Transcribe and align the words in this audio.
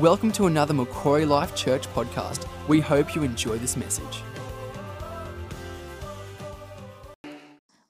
Welcome 0.00 0.30
to 0.32 0.46
another 0.46 0.74
Macquarie 0.74 1.24
Life 1.24 1.56
Church 1.56 1.88
podcast. 1.92 2.46
We 2.68 2.78
hope 2.78 3.16
you 3.16 3.24
enjoy 3.24 3.58
this 3.58 3.76
message. 3.76 4.22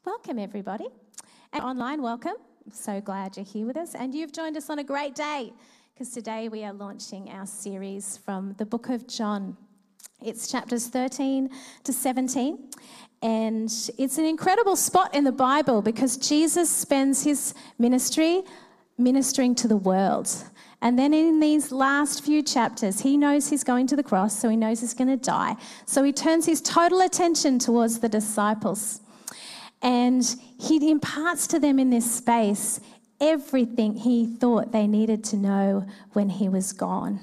Welcome, 0.06 0.38
everybody. 0.38 0.86
And 1.52 1.62
online, 1.62 2.00
welcome. 2.00 2.32
so 2.72 3.02
glad 3.02 3.36
you're 3.36 3.44
here 3.44 3.66
with 3.66 3.76
us. 3.76 3.94
And 3.94 4.14
you've 4.14 4.32
joined 4.32 4.56
us 4.56 4.70
on 4.70 4.78
a 4.78 4.84
great 4.84 5.14
day 5.14 5.52
because 5.92 6.08
today 6.08 6.48
we 6.48 6.64
are 6.64 6.72
launching 6.72 7.28
our 7.28 7.44
series 7.44 8.16
from 8.16 8.54
the 8.56 8.64
book 8.64 8.88
of 8.88 9.06
John. 9.06 9.54
It's 10.24 10.50
chapters 10.50 10.86
13 10.86 11.50
to 11.84 11.92
17. 11.92 12.70
And 13.20 13.70
it's 13.98 14.16
an 14.16 14.24
incredible 14.24 14.76
spot 14.76 15.14
in 15.14 15.24
the 15.24 15.32
Bible 15.32 15.82
because 15.82 16.16
Jesus 16.16 16.70
spends 16.70 17.24
his 17.24 17.52
ministry 17.78 18.44
ministering 18.96 19.54
to 19.56 19.68
the 19.68 19.76
world. 19.76 20.34
And 20.80 20.98
then 20.98 21.12
in 21.12 21.40
these 21.40 21.72
last 21.72 22.24
few 22.24 22.42
chapters, 22.42 23.00
he 23.00 23.16
knows 23.16 23.48
he's 23.48 23.64
going 23.64 23.88
to 23.88 23.96
the 23.96 24.02
cross, 24.02 24.38
so 24.38 24.48
he 24.48 24.56
knows 24.56 24.80
he's 24.80 24.94
going 24.94 25.08
to 25.08 25.16
die. 25.16 25.56
So 25.86 26.04
he 26.04 26.12
turns 26.12 26.46
his 26.46 26.60
total 26.60 27.00
attention 27.00 27.58
towards 27.58 27.98
the 27.98 28.08
disciples. 28.08 29.00
And 29.82 30.24
he 30.58 30.90
imparts 30.90 31.46
to 31.48 31.58
them 31.58 31.78
in 31.78 31.90
this 31.90 32.10
space 32.10 32.80
everything 33.20 33.96
he 33.96 34.26
thought 34.26 34.70
they 34.70 34.86
needed 34.86 35.24
to 35.24 35.36
know 35.36 35.84
when 36.12 36.28
he 36.28 36.48
was 36.48 36.72
gone. 36.72 37.20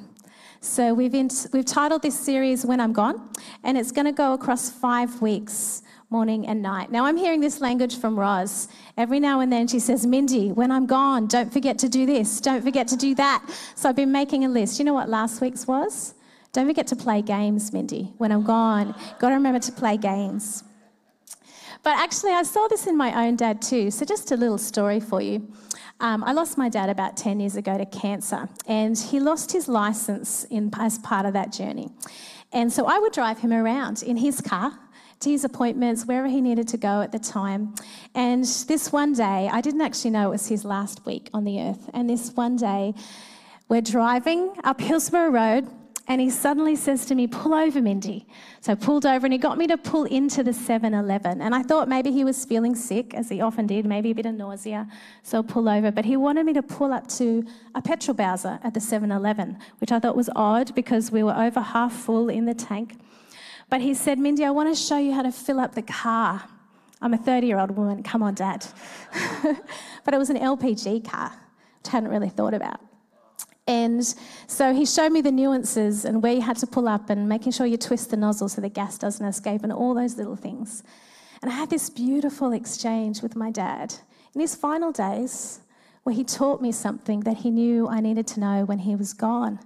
So 0.59 0.93
we've, 0.93 1.13
in, 1.13 1.29
we've 1.53 1.65
titled 1.65 2.01
this 2.01 2.19
series 2.19 2.65
When 2.65 2.81
I'm 2.81 2.91
Gone, 2.91 3.29
and 3.63 3.77
it's 3.77 3.91
going 3.91 4.05
to 4.05 4.11
go 4.11 4.33
across 4.33 4.69
five 4.69 5.21
weeks 5.21 5.83
morning 6.09 6.47
and 6.47 6.61
night. 6.61 6.91
Now, 6.91 7.05
I'm 7.05 7.17
hearing 7.17 7.41
this 7.41 7.61
language 7.61 7.97
from 7.97 8.19
Roz. 8.19 8.67
Every 8.97 9.19
now 9.19 9.39
and 9.39 9.51
then 9.51 9.67
she 9.67 9.79
says, 9.79 10.05
Mindy, 10.05 10.51
when 10.51 10.71
I'm 10.71 10.85
gone, 10.85 11.27
don't 11.27 11.51
forget 11.51 11.79
to 11.79 11.89
do 11.89 12.05
this, 12.05 12.39
don't 12.39 12.63
forget 12.63 12.87
to 12.89 12.95
do 12.95 13.15
that. 13.15 13.43
So 13.75 13.89
I've 13.89 13.95
been 13.95 14.11
making 14.11 14.45
a 14.45 14.49
list. 14.49 14.79
You 14.79 14.85
know 14.85 14.93
what 14.93 15.09
last 15.09 15.41
week's 15.41 15.67
was? 15.67 16.13
Don't 16.53 16.67
forget 16.67 16.87
to 16.87 16.95
play 16.95 17.21
games, 17.21 17.73
Mindy. 17.73 18.13
When 18.17 18.31
I'm 18.31 18.43
gone, 18.43 18.95
got 19.19 19.29
to 19.29 19.35
remember 19.35 19.59
to 19.59 19.71
play 19.71 19.97
games. 19.97 20.63
But 21.83 21.97
actually, 21.97 22.31
I 22.31 22.43
saw 22.43 22.67
this 22.67 22.87
in 22.87 22.97
my 22.97 23.25
own 23.25 23.35
dad 23.35 23.61
too. 23.61 23.91
So, 23.91 24.05
just 24.05 24.31
a 24.31 24.37
little 24.37 24.57
story 24.57 24.99
for 24.99 25.21
you. 25.21 25.51
Um, 25.99 26.23
I 26.23 26.31
lost 26.33 26.57
my 26.57 26.69
dad 26.69 26.89
about 26.89 27.15
10 27.15 27.39
years 27.39 27.55
ago 27.55 27.77
to 27.77 27.85
cancer, 27.85 28.49
and 28.67 28.97
he 28.97 29.19
lost 29.19 29.51
his 29.51 29.67
license 29.67 30.45
in, 30.45 30.71
as 30.77 30.97
part 30.99 31.25
of 31.25 31.33
that 31.33 31.51
journey. 31.51 31.89
And 32.51 32.71
so 32.71 32.85
I 32.85 32.99
would 32.99 33.11
drive 33.11 33.39
him 33.39 33.51
around 33.51 34.01
in 34.01 34.17
his 34.17 34.41
car 34.41 34.79
to 35.21 35.29
his 35.29 35.43
appointments, 35.43 36.05
wherever 36.05 36.27
he 36.27 36.41
needed 36.41 36.67
to 36.69 36.77
go 36.77 37.01
at 37.01 37.11
the 37.11 37.19
time. 37.19 37.73
And 38.13 38.43
this 38.43 38.91
one 38.91 39.13
day, 39.13 39.49
I 39.51 39.61
didn't 39.61 39.81
actually 39.81 40.11
know 40.11 40.27
it 40.27 40.31
was 40.31 40.47
his 40.47 40.65
last 40.65 41.05
week 41.05 41.29
on 41.33 41.43
the 41.43 41.61
earth. 41.61 41.89
And 41.93 42.09
this 42.09 42.31
one 42.31 42.55
day, 42.55 42.93
we're 43.67 43.81
driving 43.81 44.53
up 44.63 44.79
Hillsborough 44.79 45.31
Road, 45.31 45.67
and 46.07 46.21
he 46.21 46.29
suddenly 46.29 46.75
says 46.75 47.05
to 47.07 47.15
me, 47.15 47.25
Pull 47.25 47.55
over, 47.55 47.81
Mindy. 47.81 48.27
So 48.61 48.73
I 48.73 48.75
pulled 48.75 49.07
over, 49.07 49.25
and 49.25 49.33
he 49.33 49.39
got 49.39 49.57
me 49.57 49.65
to 49.67 49.77
pull 49.77 50.03
into 50.03 50.43
the 50.43 50.53
7 50.53 50.93
Eleven. 50.93 51.41
And 51.41 51.55
I 51.55 51.63
thought 51.63 51.89
maybe 51.89 52.11
he 52.11 52.23
was 52.23 52.45
feeling 52.45 52.75
sick, 52.75 53.15
as 53.15 53.29
he 53.29 53.41
often 53.41 53.65
did, 53.65 53.85
maybe 53.85 54.11
a 54.11 54.15
bit 54.15 54.27
of 54.27 54.35
nausea. 54.35 54.87
So 55.23 55.37
I'll 55.37 55.43
pull 55.43 55.67
over. 55.67 55.91
But 55.91 56.05
he 56.05 56.15
wanted 56.15 56.45
me 56.45 56.53
to 56.53 56.61
pull 56.61 56.93
up 56.93 57.07
to 57.17 57.43
a 57.73 57.81
petrol 57.81 58.13
bowser 58.13 58.59
at 58.63 58.75
the 58.75 58.79
7 58.79 59.11
Eleven, 59.11 59.57
which 59.79 59.91
I 59.91 59.99
thought 59.99 60.15
was 60.15 60.29
odd 60.35 60.75
because 60.75 61.11
we 61.11 61.23
were 61.23 61.35
over 61.35 61.59
half 61.59 61.93
full 61.93 62.29
in 62.29 62.45
the 62.45 62.53
tank. 62.53 62.97
But 63.69 63.81
he 63.81 63.93
said, 63.93 64.19
Mindy, 64.19 64.45
I 64.45 64.51
want 64.51 64.73
to 64.73 64.79
show 64.79 64.97
you 64.97 65.13
how 65.13 65.23
to 65.23 65.31
fill 65.31 65.59
up 65.59 65.75
the 65.75 65.81
car. 65.81 66.43
I'm 67.01 67.13
a 67.13 67.17
30 67.17 67.47
year 67.47 67.59
old 67.59 67.71
woman. 67.71 68.03
Come 68.03 68.23
on, 68.23 68.33
Dad. 68.33 68.65
but 70.03 70.13
it 70.13 70.17
was 70.17 70.29
an 70.29 70.37
LPG 70.37 71.09
car, 71.09 71.29
which 71.29 71.87
I 71.87 71.91
hadn't 71.91 72.09
really 72.09 72.29
thought 72.29 72.53
about. 72.53 72.79
And 73.67 74.05
so 74.47 74.73
he 74.73 74.85
showed 74.85 75.11
me 75.11 75.21
the 75.21 75.31
nuances 75.31 76.05
and 76.05 76.21
where 76.21 76.33
you 76.33 76.41
had 76.41 76.57
to 76.57 76.67
pull 76.67 76.87
up 76.87 77.09
and 77.09 77.27
making 77.27 77.51
sure 77.51 77.65
you 77.65 77.77
twist 77.77 78.11
the 78.11 78.17
nozzle 78.17 78.47
so 78.47 78.61
the 78.61 78.69
gas 78.69 78.97
doesn't 78.97 79.25
escape 79.25 79.63
and 79.63 79.73
all 79.73 79.95
those 79.95 80.17
little 80.17 80.35
things. 80.35 80.83
And 81.41 81.51
I 81.51 81.55
had 81.55 81.71
this 81.71 81.89
beautiful 81.89 82.53
exchange 82.53 83.23
with 83.23 83.35
my 83.35 83.49
dad 83.49 83.95
in 84.35 84.41
his 84.41 84.55
final 84.55 84.91
days 84.91 85.61
where 86.03 86.13
he 86.13 86.23
taught 86.23 86.61
me 86.61 86.71
something 86.71 87.21
that 87.21 87.37
he 87.37 87.49
knew 87.49 87.87
I 87.87 87.99
needed 87.99 88.27
to 88.27 88.39
know 88.39 88.65
when 88.65 88.79
he 88.79 88.95
was 88.95 89.13
gone. 89.13 89.59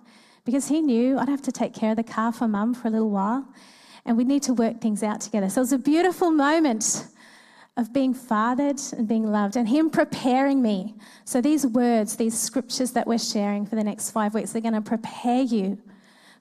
Because 0.45 0.69
he 0.69 0.81
knew 0.81 1.19
I'd 1.19 1.27
have 1.27 1.41
to 1.43 1.51
take 1.51 1.73
care 1.73 1.91
of 1.91 1.97
the 1.97 2.03
car 2.03 2.31
for 2.31 2.47
mum 2.47 2.73
for 2.73 2.87
a 2.87 2.91
little 2.91 3.09
while 3.09 3.45
and 4.09 4.17
we 4.17 4.23
need 4.23 4.41
to 4.41 4.55
work 4.55 4.81
things 4.81 5.03
out 5.03 5.21
together. 5.21 5.47
So 5.49 5.61
it 5.61 5.65
was 5.65 5.71
a 5.71 5.77
beautiful 5.77 6.31
moment 6.31 7.05
of 7.77 7.93
being 7.93 8.11
fathered 8.11 8.81
and 8.97 9.07
being 9.07 9.31
loved 9.31 9.55
and 9.55 9.69
him 9.69 9.91
preparing 9.91 10.63
me. 10.63 10.95
So 11.25 11.41
these 11.41 11.67
words, 11.67 12.15
these 12.15 12.37
scriptures 12.37 12.91
that 12.93 13.05
we're 13.05 13.19
sharing 13.19 13.67
for 13.67 13.75
the 13.75 13.83
next 13.83 14.09
five 14.09 14.33
weeks, 14.33 14.51
they're 14.51 14.63
going 14.63 14.73
to 14.73 14.81
prepare 14.81 15.43
you 15.43 15.77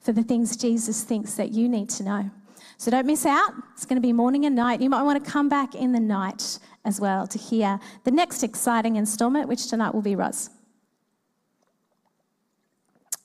for 0.01 0.13
the 0.13 0.23
things 0.23 0.57
Jesus 0.57 1.03
thinks 1.03 1.35
that 1.35 1.51
you 1.51 1.69
need 1.69 1.91
to 1.91 2.05
know. 2.05 2.31
So 2.79 2.91
don't 2.91 3.07
miss 3.07 3.27
out. 3.27 3.53
It's 3.75 3.85
going 3.85 4.01
to 4.01 4.07
be 4.07 4.15
morning 4.15 4.47
and 4.47 4.57
night. 4.57 4.81
You 4.81 4.89
might 4.89 5.03
want 5.03 5.23
to 5.23 5.31
come 5.31 5.51
back 5.51 5.75
in 5.75 5.93
the 5.93 6.01
night 6.01 6.59
as 6.87 6.99
well 6.99 7.27
to 7.27 7.37
hear 7.37 7.79
the 8.05 8.11
next 8.11 8.43
exciting 8.43 8.97
installment, 8.97 9.47
which 9.47 9.69
tonight 9.69 9.93
will 9.93 10.01
be 10.01 10.17
Roz. 10.17 10.49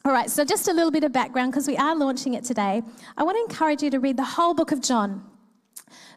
All 0.06 0.12
right, 0.12 0.30
so 0.30 0.44
just 0.44 0.68
a 0.68 0.74
little 0.74 0.91
bit 0.91 1.06
of 1.06 1.14
background 1.14 1.53
because 1.53 1.66
we 1.66 1.78
are 1.78 1.96
launching 1.96 2.34
it 2.34 2.44
today. 2.44 2.81
I 3.16 3.24
want 3.24 3.38
to 3.38 3.41
encourage 3.50 3.81
you 3.81 3.90
to 3.91 4.02
read 4.02 4.18
the 4.18 4.25
whole 4.25 4.53
book 4.53 4.74
of 4.74 4.81
John. 4.81 5.24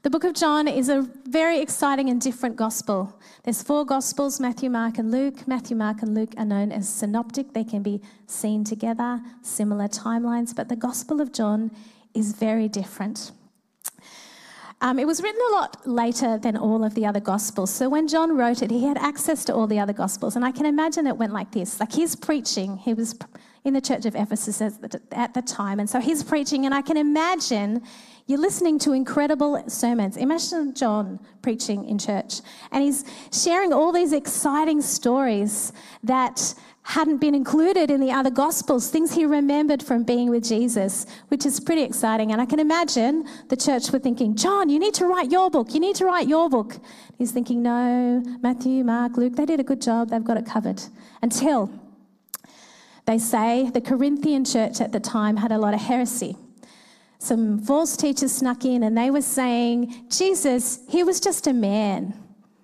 The 0.03 0.11
book 0.11 0.25
of 0.25 0.35
John 0.35 0.67
is 0.67 0.89
a 0.89 1.09
very 1.29 1.61
exciting 1.61 2.11
and 2.11 2.21
different 2.21 2.57
gospel. 2.57 3.17
There's 3.45 3.63
four 3.63 3.85
gospels 3.85 4.41
Matthew, 4.41 4.71
Mark, 4.71 4.99
and 4.99 5.13
Luke. 5.13 5.47
Matthew, 5.47 5.77
Mark, 5.77 6.03
and 6.03 6.17
Luke 6.17 6.35
are 6.37 6.45
known 6.45 6.73
as 6.73 6.89
synoptic. 6.89 7.53
They 7.53 7.63
can 7.63 7.85
be 7.85 8.03
seen 8.27 8.65
together, 8.65 9.21
similar 9.43 9.87
timelines, 9.87 10.53
but 10.53 10.69
the 10.69 10.75
gospel 10.75 11.21
of 11.21 11.33
John 11.33 11.71
is 12.13 12.33
very 12.33 12.69
different. 12.69 13.31
Um, 14.81 14.99
it 14.99 15.07
was 15.07 15.23
written 15.23 15.41
a 15.51 15.53
lot 15.55 15.87
later 15.87 16.39
than 16.39 16.57
all 16.57 16.85
of 16.85 16.95
the 16.95 17.07
other 17.07 17.21
Gospels. 17.21 17.73
So 17.73 17.89
when 17.89 18.09
John 18.09 18.37
wrote 18.37 18.63
it, 18.63 18.71
he 18.71 18.85
had 18.85 18.99
access 18.99 19.45
to 19.47 19.55
all 19.55 19.67
the 19.67 19.79
other 19.79 19.95
Gospels. 19.95 20.37
And 20.37 20.45
I 20.45 20.53
can 20.53 20.67
imagine 20.67 21.07
it 21.07 21.17
went 21.17 21.33
like 21.33 21.53
this 21.53 21.81
like 21.81 21.93
he's 21.93 22.15
preaching, 22.15 22.77
he 22.77 22.93
was 22.93 23.15
in 23.67 23.75
the 23.75 23.81
church 23.81 24.07
of 24.07 24.15
Ephesus 24.15 24.63
at 24.63 25.35
the 25.35 25.43
time. 25.43 25.81
And 25.81 25.91
so 25.91 25.99
he's 25.99 26.23
preaching, 26.23 26.67
and 26.67 26.73
I 26.73 26.83
can 26.83 26.97
imagine 26.97 27.83
you're 28.29 28.39
listening 28.39 28.79
to 28.81 28.93
incredible 28.93 29.63
sermons. 29.69 30.17
Imagine 30.17 30.73
John 30.73 31.19
preaching 31.43 31.85
in 31.89 31.99
church, 31.99 32.43
and 32.71 32.85
he's 32.85 33.05
sharing 33.33 33.73
all 33.73 33.91
these 33.91 34.13
exciting 34.13 34.81
stories 34.81 35.73
that 36.05 36.55
hadn't 36.83 37.17
been 37.17 37.35
included 37.35 37.91
in 37.91 38.01
the 38.01 38.13
other 38.13 38.31
gospels, 38.31 38.89
things 38.89 39.13
he 39.13 39.27
remembered 39.27 39.83
from 39.83 40.05
being 40.05 40.31
with 40.31 40.45
Jesus, 40.45 41.05
which 41.27 41.45
is 41.45 41.59
pretty 41.59 41.83
exciting. 41.83 42.31
And 42.31 42.41
I 42.41 42.47
can 42.47 42.61
imagine 42.61 43.27
the 43.49 43.57
church 43.57 43.91
were 43.91 43.99
thinking, 43.99 44.37
John, 44.37 44.69
you 44.69 44.79
need 44.79 44.95
to 44.95 45.07
write 45.07 45.33
your 45.33 45.51
book. 45.51 45.75
You 45.75 45.81
need 45.81 45.97
to 45.97 46.05
write 46.05 46.29
your 46.29 46.49
book. 46.49 46.77
He's 47.19 47.33
thinking, 47.33 47.65
no, 47.65 48.23
Matthew, 48.41 48.85
Mark, 48.85 49.17
Luke, 49.17 49.35
they 49.35 49.47
did 49.47 49.59
a 49.59 49.65
good 49.65 49.83
job. 49.83 50.11
They've 50.11 50.23
got 50.23 50.37
it 50.37 50.47
covered. 50.47 50.81
Until 51.23 51.69
they 53.07 53.19
say 53.19 53.71
the 53.71 53.81
Corinthian 53.81 54.45
church 54.45 54.81
at 54.81 54.93
the 54.93 55.01
time 55.01 55.37
had 55.37 55.53
a 55.53 55.59
lot 55.59 55.75
of 55.75 55.81
heresy. 55.81 56.37
Some 57.19 57.61
false 57.61 57.97
teachers 57.97 58.33
snuck 58.33 58.65
in 58.65 58.83
and 58.83 58.97
they 58.97 59.11
were 59.11 59.23
saying, 59.23 60.07
Jesus, 60.11 60.81
he 60.89 61.03
was 61.03 61.19
just 61.21 61.47
a 61.47 61.53
man. 61.53 62.15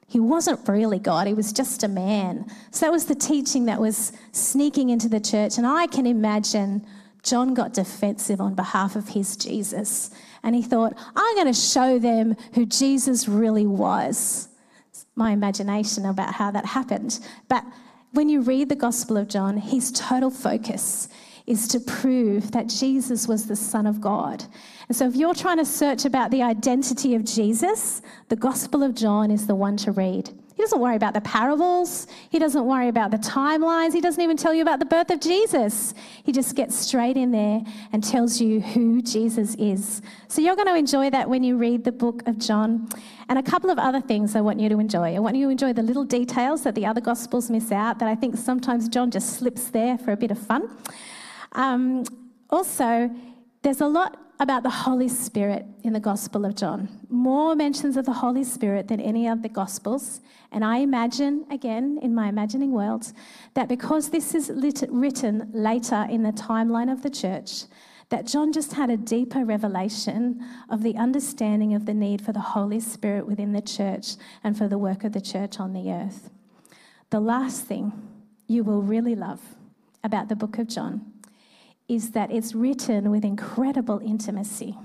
He 0.06 0.20
wasn't 0.20 0.68
really 0.68 0.98
God, 0.98 1.26
he 1.26 1.32
was 1.32 1.52
just 1.52 1.84
a 1.84 1.88
man. 1.88 2.44
So 2.70 2.84
that 2.84 2.92
was 2.92 3.06
the 3.06 3.14
teaching 3.14 3.64
that 3.64 3.80
was 3.80 4.12
sneaking 4.32 4.90
into 4.90 5.08
the 5.08 5.20
church. 5.20 5.56
And 5.56 5.66
I 5.66 5.86
can 5.86 6.06
imagine 6.06 6.86
John 7.22 7.54
got 7.54 7.72
defensive 7.72 8.40
on 8.40 8.54
behalf 8.54 8.94
of 8.94 9.08
his 9.08 9.36
Jesus. 9.36 10.10
And 10.42 10.54
he 10.54 10.62
thought, 10.62 10.92
I'm 11.16 11.36
going 11.36 11.46
to 11.46 11.58
show 11.58 11.98
them 11.98 12.36
who 12.54 12.66
Jesus 12.66 13.26
really 13.26 13.66
was. 13.66 14.48
It's 14.90 15.06
My 15.14 15.30
imagination 15.30 16.04
about 16.04 16.34
how 16.34 16.50
that 16.50 16.66
happened. 16.66 17.20
But 17.48 17.64
when 18.12 18.28
you 18.28 18.42
read 18.42 18.68
the 18.68 18.76
Gospel 18.76 19.16
of 19.16 19.28
John, 19.28 19.56
his 19.56 19.90
total 19.92 20.30
focus 20.30 21.08
is 21.46 21.66
to 21.68 21.80
prove 21.80 22.52
that 22.52 22.68
Jesus 22.68 23.26
was 23.26 23.46
the 23.46 23.56
Son 23.56 23.86
of 23.86 24.00
God. 24.00 24.44
And 24.88 24.96
so, 24.96 25.08
if 25.08 25.16
you're 25.16 25.34
trying 25.34 25.58
to 25.58 25.64
search 25.64 26.04
about 26.04 26.30
the 26.30 26.42
identity 26.42 27.14
of 27.14 27.24
Jesus, 27.24 28.02
the 28.28 28.36
Gospel 28.36 28.82
of 28.82 28.94
John 28.94 29.30
is 29.30 29.46
the 29.46 29.54
one 29.54 29.76
to 29.78 29.92
read. 29.92 30.30
He 30.62 30.64
doesn't 30.66 30.80
worry 30.80 30.94
about 30.94 31.12
the 31.12 31.20
parables. 31.22 32.06
He 32.30 32.38
doesn't 32.38 32.64
worry 32.64 32.86
about 32.86 33.10
the 33.10 33.16
timelines. 33.16 33.94
He 33.94 34.00
doesn't 34.00 34.22
even 34.22 34.36
tell 34.36 34.54
you 34.54 34.62
about 34.62 34.78
the 34.78 34.84
birth 34.84 35.10
of 35.10 35.18
Jesus. 35.18 35.92
He 36.22 36.30
just 36.30 36.54
gets 36.54 36.76
straight 36.76 37.16
in 37.16 37.32
there 37.32 37.62
and 37.92 38.04
tells 38.04 38.40
you 38.40 38.60
who 38.60 39.02
Jesus 39.02 39.56
is. 39.56 40.02
So 40.28 40.40
you're 40.40 40.54
going 40.54 40.68
to 40.68 40.76
enjoy 40.76 41.10
that 41.10 41.28
when 41.28 41.42
you 41.42 41.56
read 41.56 41.82
the 41.82 41.90
book 41.90 42.22
of 42.28 42.38
John. 42.38 42.88
And 43.28 43.40
a 43.40 43.42
couple 43.42 43.70
of 43.70 43.78
other 43.80 44.00
things 44.00 44.36
I 44.36 44.40
want 44.40 44.60
you 44.60 44.68
to 44.68 44.78
enjoy. 44.78 45.16
I 45.16 45.18
want 45.18 45.34
you 45.34 45.46
to 45.46 45.50
enjoy 45.50 45.72
the 45.72 45.82
little 45.82 46.04
details 46.04 46.62
that 46.62 46.76
the 46.76 46.86
other 46.86 47.00
Gospels 47.00 47.50
miss 47.50 47.72
out, 47.72 47.98
that 47.98 48.08
I 48.08 48.14
think 48.14 48.36
sometimes 48.36 48.88
John 48.88 49.10
just 49.10 49.38
slips 49.38 49.64
there 49.70 49.98
for 49.98 50.12
a 50.12 50.16
bit 50.16 50.30
of 50.30 50.38
fun. 50.38 50.70
Um, 51.52 52.04
also, 52.50 53.10
there's 53.62 53.80
a 53.80 53.88
lot 53.88 54.31
about 54.42 54.64
the 54.64 54.70
Holy 54.70 55.08
Spirit 55.08 55.64
in 55.84 55.92
the 55.92 56.00
Gospel 56.00 56.44
of 56.44 56.56
John. 56.56 56.88
More 57.08 57.54
mentions 57.54 57.96
of 57.96 58.04
the 58.04 58.12
Holy 58.12 58.42
Spirit 58.42 58.88
than 58.88 59.00
any 59.00 59.28
of 59.28 59.40
the 59.40 59.48
Gospels. 59.48 60.20
And 60.50 60.64
I 60.64 60.78
imagine, 60.78 61.46
again, 61.48 62.00
in 62.02 62.12
my 62.12 62.28
imagining 62.28 62.72
world, 62.72 63.12
that 63.54 63.68
because 63.68 64.10
this 64.10 64.34
is 64.34 64.48
lit- 64.48 64.82
written 64.90 65.48
later 65.52 66.08
in 66.10 66.24
the 66.24 66.32
timeline 66.32 66.90
of 66.90 67.02
the 67.02 67.08
church, 67.08 67.66
that 68.08 68.26
John 68.26 68.52
just 68.52 68.72
had 68.72 68.90
a 68.90 68.96
deeper 68.96 69.44
revelation 69.44 70.44
of 70.68 70.82
the 70.82 70.96
understanding 70.96 71.72
of 71.72 71.86
the 71.86 71.94
need 71.94 72.20
for 72.20 72.32
the 72.32 72.40
Holy 72.40 72.80
Spirit 72.80 73.28
within 73.28 73.52
the 73.52 73.62
church 73.62 74.16
and 74.42 74.58
for 74.58 74.66
the 74.66 74.76
work 74.76 75.04
of 75.04 75.12
the 75.12 75.20
church 75.20 75.60
on 75.60 75.72
the 75.72 75.92
earth. 75.92 76.30
The 77.10 77.20
last 77.20 77.64
thing 77.66 77.92
you 78.48 78.64
will 78.64 78.82
really 78.82 79.14
love 79.14 79.40
about 80.02 80.28
the 80.28 80.36
book 80.36 80.58
of 80.58 80.66
John 80.66 81.11
is 81.94 82.12
that 82.12 82.30
it's 82.30 82.54
written 82.54 83.10
with 83.10 83.24
incredible 83.24 84.00
intimacy. 84.04 84.76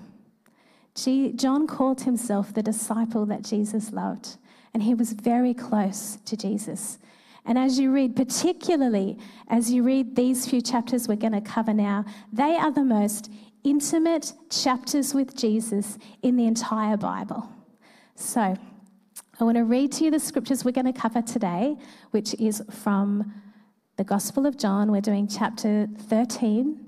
John 1.36 1.68
called 1.68 2.02
himself 2.02 2.54
the 2.54 2.64
disciple 2.64 3.26
that 3.28 3.44
Jesus 3.44 3.92
loved, 3.92 4.38
and 4.74 4.82
he 4.84 4.94
was 4.94 5.14
very 5.14 5.54
close 5.54 6.18
to 6.26 6.36
Jesus. 6.36 6.98
And 7.46 7.58
as 7.58 7.80
you 7.80 7.92
read, 7.94 8.16
particularly 8.16 9.18
as 9.48 9.72
you 9.72 9.84
read 9.84 10.16
these 10.16 10.50
few 10.50 10.62
chapters 10.62 11.08
we're 11.08 11.16
going 11.16 11.34
to 11.34 11.42
cover 11.42 11.74
now, 11.74 12.04
they 12.34 12.56
are 12.56 12.72
the 12.72 12.84
most 12.84 13.32
intimate 13.64 14.34
chapters 14.50 15.14
with 15.14 15.36
Jesus 15.36 15.98
in 16.24 16.36
the 16.36 16.46
entire 16.46 16.98
Bible. 16.98 17.50
So, 18.16 18.56
I 19.40 19.44
want 19.44 19.58
to 19.58 19.66
read 19.66 19.92
to 19.94 20.04
you 20.04 20.12
the 20.12 20.20
scriptures 20.20 20.66
we're 20.66 20.72
going 20.72 20.92
to 20.92 21.00
cover 21.00 21.22
today, 21.22 21.78
which 22.10 22.34
is 22.36 22.64
from 22.72 23.32
the 23.98 24.04
Gospel 24.04 24.48
of 24.48 24.58
John. 24.58 24.92
We're 24.92 25.00
doing 25.00 25.28
chapter 25.28 25.88
13, 26.08 26.87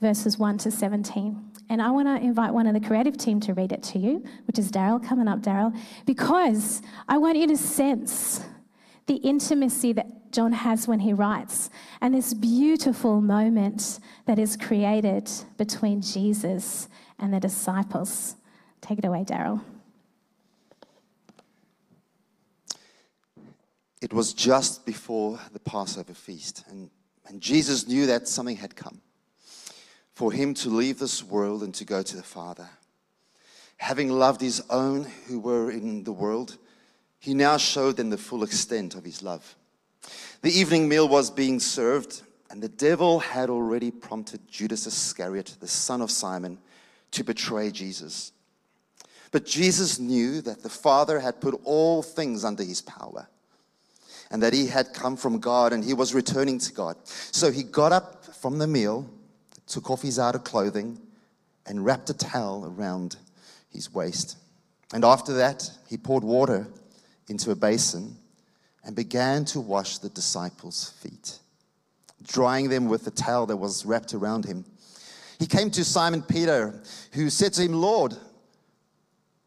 verses 0.00 0.38
1 0.38 0.58
to 0.58 0.70
17. 0.70 1.50
And 1.68 1.80
I 1.80 1.90
want 1.90 2.08
to 2.08 2.24
invite 2.24 2.52
one 2.52 2.66
of 2.66 2.74
the 2.74 2.80
creative 2.80 3.16
team 3.16 3.38
to 3.40 3.54
read 3.54 3.70
it 3.72 3.82
to 3.84 3.98
you, 3.98 4.24
which 4.46 4.58
is 4.58 4.72
Daryl. 4.72 5.04
Coming 5.04 5.28
up, 5.28 5.40
Daryl, 5.40 5.76
because 6.06 6.82
I 7.08 7.18
want 7.18 7.36
you 7.38 7.46
to 7.48 7.56
sense 7.56 8.44
the 9.06 9.16
intimacy 9.16 9.92
that 9.92 10.32
John 10.32 10.52
has 10.52 10.86
when 10.88 11.00
he 11.00 11.12
writes 11.12 11.70
and 12.00 12.14
this 12.14 12.32
beautiful 12.34 13.20
moment 13.20 13.98
that 14.26 14.38
is 14.38 14.56
created 14.56 15.30
between 15.56 16.00
Jesus 16.00 16.88
and 17.18 17.32
the 17.32 17.40
disciples. 17.40 18.36
Take 18.80 18.98
it 18.98 19.04
away, 19.04 19.24
Daryl. 19.24 19.60
It 24.00 24.12
was 24.14 24.32
just 24.32 24.86
before 24.86 25.38
the 25.52 25.58
Passover 25.60 26.14
feast, 26.14 26.64
and, 26.70 26.88
and 27.26 27.40
Jesus 27.40 27.86
knew 27.86 28.06
that 28.06 28.28
something 28.28 28.56
had 28.56 28.74
come 28.74 29.02
for 30.20 30.32
him 30.32 30.52
to 30.52 30.68
leave 30.68 30.98
this 30.98 31.24
world 31.24 31.62
and 31.62 31.74
to 31.74 31.82
go 31.82 32.02
to 32.02 32.14
the 32.14 32.22
Father. 32.22 32.68
Having 33.78 34.10
loved 34.10 34.42
his 34.42 34.62
own 34.68 35.04
who 35.26 35.40
were 35.40 35.70
in 35.70 36.04
the 36.04 36.12
world, 36.12 36.58
he 37.18 37.32
now 37.32 37.56
showed 37.56 37.96
them 37.96 38.10
the 38.10 38.18
full 38.18 38.42
extent 38.42 38.94
of 38.94 39.02
his 39.02 39.22
love. 39.22 39.56
The 40.42 40.50
evening 40.50 40.90
meal 40.90 41.08
was 41.08 41.30
being 41.30 41.58
served, 41.58 42.20
and 42.50 42.62
the 42.62 42.68
devil 42.68 43.20
had 43.20 43.48
already 43.48 43.90
prompted 43.90 44.46
Judas 44.46 44.86
Iscariot, 44.86 45.56
the 45.58 45.66
son 45.66 46.02
of 46.02 46.10
Simon, 46.10 46.58
to 47.12 47.24
betray 47.24 47.70
Jesus. 47.70 48.32
But 49.30 49.46
Jesus 49.46 49.98
knew 49.98 50.42
that 50.42 50.62
the 50.62 50.68
Father 50.68 51.18
had 51.18 51.40
put 51.40 51.58
all 51.64 52.02
things 52.02 52.44
under 52.44 52.62
his 52.62 52.82
power 52.82 53.26
and 54.30 54.42
that 54.42 54.52
he 54.52 54.66
had 54.66 54.92
come 54.92 55.16
from 55.16 55.38
God 55.38 55.72
and 55.72 55.82
he 55.82 55.94
was 55.94 56.12
returning 56.12 56.58
to 56.58 56.74
God. 56.74 56.98
So 57.06 57.50
he 57.50 57.62
got 57.62 57.92
up 57.92 58.26
from 58.26 58.58
the 58.58 58.66
meal, 58.66 59.08
took 59.70 59.90
off 59.90 60.02
his 60.02 60.18
outer 60.18 60.38
clothing, 60.38 61.00
and 61.66 61.84
wrapped 61.84 62.10
a 62.10 62.14
towel 62.14 62.66
around 62.66 63.16
his 63.70 63.92
waist. 63.92 64.36
And 64.92 65.04
after 65.04 65.34
that, 65.34 65.70
he 65.88 65.96
poured 65.96 66.24
water 66.24 66.66
into 67.28 67.50
a 67.50 67.54
basin 67.54 68.16
and 68.84 68.96
began 68.96 69.44
to 69.46 69.60
wash 69.60 69.98
the 69.98 70.08
disciples' 70.08 70.90
feet, 71.00 71.38
drying 72.22 72.68
them 72.68 72.88
with 72.88 73.04
the 73.04 73.10
towel 73.10 73.46
that 73.46 73.56
was 73.56 73.86
wrapped 73.86 74.14
around 74.14 74.44
him. 74.44 74.64
He 75.38 75.46
came 75.46 75.70
to 75.70 75.84
Simon 75.84 76.22
Peter, 76.22 76.82
who 77.12 77.30
said 77.30 77.52
to 77.54 77.62
him, 77.62 77.72
Lord, 77.72 78.14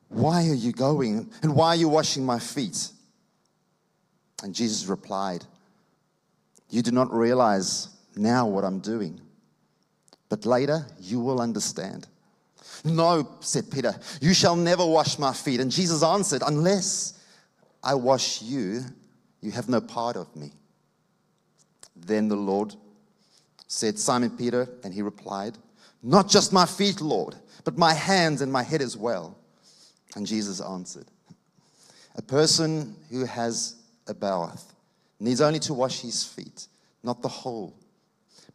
why 0.08 0.48
are 0.48 0.54
you 0.54 0.72
going 0.72 1.30
and 1.42 1.56
why 1.56 1.70
are 1.70 1.76
you 1.76 1.90
washing 1.90 2.26
my 2.26 2.40
feet? 2.40 2.90
And 4.44 4.54
Jesus 4.54 4.88
replied, 4.88 5.44
You 6.70 6.82
do 6.82 6.92
not 6.92 7.12
realize 7.12 7.90
now 8.16 8.46
what 8.48 8.64
I'm 8.64 8.80
doing, 8.80 9.20
but 10.34 10.48
later 10.48 10.84
you 11.00 11.20
will 11.20 11.40
understand. 11.40 12.08
No, 12.84 13.38
said 13.42 13.70
Peter, 13.70 13.94
you 14.20 14.34
shall 14.34 14.56
never 14.56 14.84
wash 14.84 15.20
my 15.20 15.32
feet. 15.32 15.60
And 15.60 15.70
Jesus 15.70 16.02
answered, 16.02 16.42
Unless 16.44 17.24
I 17.84 17.94
wash 17.94 18.42
you, 18.42 18.82
you 19.42 19.52
have 19.52 19.70
no 19.70 19.80
part 19.80 20.16
of 20.16 20.36
me. 20.36 20.52
Then 21.96 22.30
the 22.30 22.36
Lord 22.36 22.74
said, 23.68 24.00
Simon 24.00 24.32
Peter, 24.32 24.68
and 24.84 24.92
he 24.92 25.04
replied, 25.04 25.56
Not 26.02 26.30
just 26.30 26.52
my 26.52 26.66
feet, 26.66 27.00
Lord, 27.00 27.36
but 27.64 27.78
my 27.78 27.94
hands 27.94 28.42
and 28.42 28.52
my 28.52 28.64
head 28.64 28.82
as 28.82 28.98
well. 28.98 29.38
And 30.16 30.26
Jesus 30.26 30.60
answered, 30.62 31.06
A 32.16 32.24
person 32.24 32.96
who 33.12 33.24
has 33.26 33.76
a 34.08 34.16
bath 34.16 34.74
needs 35.20 35.42
only 35.42 35.60
to 35.60 35.76
wash 35.76 36.02
his 36.02 36.24
feet, 36.24 36.66
not 37.04 37.22
the 37.22 37.28
whole, 37.28 37.76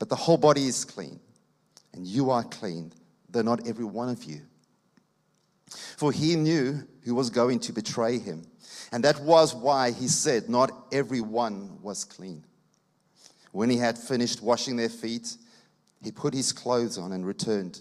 but 0.00 0.08
the 0.08 0.16
whole 0.16 0.38
body 0.38 0.66
is 0.66 0.84
clean. 0.84 1.20
And 1.92 2.06
you 2.06 2.30
are 2.30 2.44
clean, 2.44 2.92
though 3.28 3.42
not 3.42 3.66
every 3.66 3.84
one 3.84 4.08
of 4.08 4.24
you. 4.24 4.40
For 5.96 6.12
he 6.12 6.36
knew 6.36 6.86
who 7.02 7.14
was 7.14 7.30
going 7.30 7.60
to 7.60 7.72
betray 7.72 8.18
him. 8.18 8.44
And 8.92 9.04
that 9.04 9.20
was 9.20 9.54
why 9.54 9.90
he 9.90 10.08
said, 10.08 10.48
Not 10.48 10.70
everyone 10.92 11.78
was 11.82 12.04
clean. 12.04 12.44
When 13.52 13.70
he 13.70 13.76
had 13.76 13.98
finished 13.98 14.42
washing 14.42 14.76
their 14.76 14.88
feet, 14.88 15.36
he 16.02 16.12
put 16.12 16.34
his 16.34 16.52
clothes 16.52 16.98
on 16.98 17.12
and 17.12 17.26
returned 17.26 17.80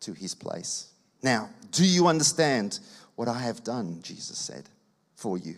to 0.00 0.12
his 0.12 0.34
place. 0.34 0.88
Now, 1.22 1.50
do 1.70 1.84
you 1.84 2.08
understand 2.08 2.80
what 3.14 3.28
I 3.28 3.38
have 3.38 3.62
done? 3.62 4.00
Jesus 4.02 4.38
said, 4.38 4.68
for 5.14 5.38
you. 5.38 5.56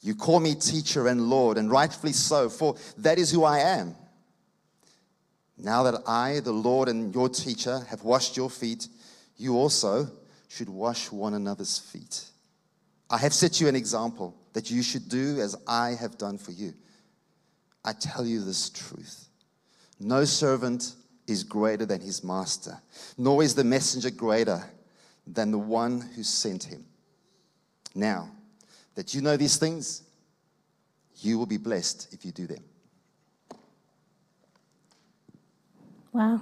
You 0.00 0.14
call 0.14 0.38
me 0.38 0.54
teacher 0.54 1.08
and 1.08 1.28
Lord, 1.28 1.56
and 1.58 1.70
rightfully 1.70 2.12
so, 2.12 2.48
for 2.48 2.76
that 2.98 3.18
is 3.18 3.30
who 3.30 3.42
I 3.42 3.60
am. 3.60 3.96
Now 5.56 5.84
that 5.84 6.02
I, 6.06 6.40
the 6.40 6.52
Lord 6.52 6.88
and 6.88 7.14
your 7.14 7.28
teacher, 7.28 7.80
have 7.88 8.02
washed 8.02 8.36
your 8.36 8.50
feet, 8.50 8.88
you 9.36 9.56
also 9.56 10.08
should 10.48 10.68
wash 10.68 11.10
one 11.10 11.34
another's 11.34 11.78
feet. 11.78 12.24
I 13.08 13.18
have 13.18 13.32
set 13.32 13.60
you 13.60 13.68
an 13.68 13.76
example 13.76 14.34
that 14.52 14.70
you 14.70 14.82
should 14.82 15.08
do 15.08 15.40
as 15.40 15.56
I 15.66 15.90
have 15.90 16.18
done 16.18 16.38
for 16.38 16.52
you. 16.52 16.74
I 17.84 17.92
tell 17.92 18.24
you 18.24 18.42
this 18.44 18.70
truth 18.70 19.28
no 20.00 20.24
servant 20.24 20.94
is 21.26 21.44
greater 21.44 21.86
than 21.86 22.00
his 22.00 22.24
master, 22.24 22.78
nor 23.16 23.42
is 23.42 23.54
the 23.54 23.64
messenger 23.64 24.10
greater 24.10 24.62
than 25.26 25.50
the 25.50 25.58
one 25.58 26.00
who 26.00 26.22
sent 26.22 26.64
him. 26.64 26.84
Now 27.94 28.28
that 28.94 29.14
you 29.14 29.22
know 29.22 29.36
these 29.36 29.56
things, 29.56 30.02
you 31.20 31.38
will 31.38 31.46
be 31.46 31.56
blessed 31.56 32.08
if 32.12 32.24
you 32.24 32.32
do 32.32 32.46
them. 32.46 32.64
Wow. 36.14 36.40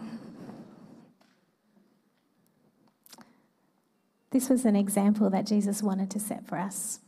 This 4.30 4.50
was 4.50 4.66
an 4.66 4.76
example 4.76 5.30
that 5.30 5.46
Jesus 5.46 5.82
wanted 5.82 6.10
to 6.10 6.20
set 6.20 6.46
for 6.46 6.58
us. 6.58 7.00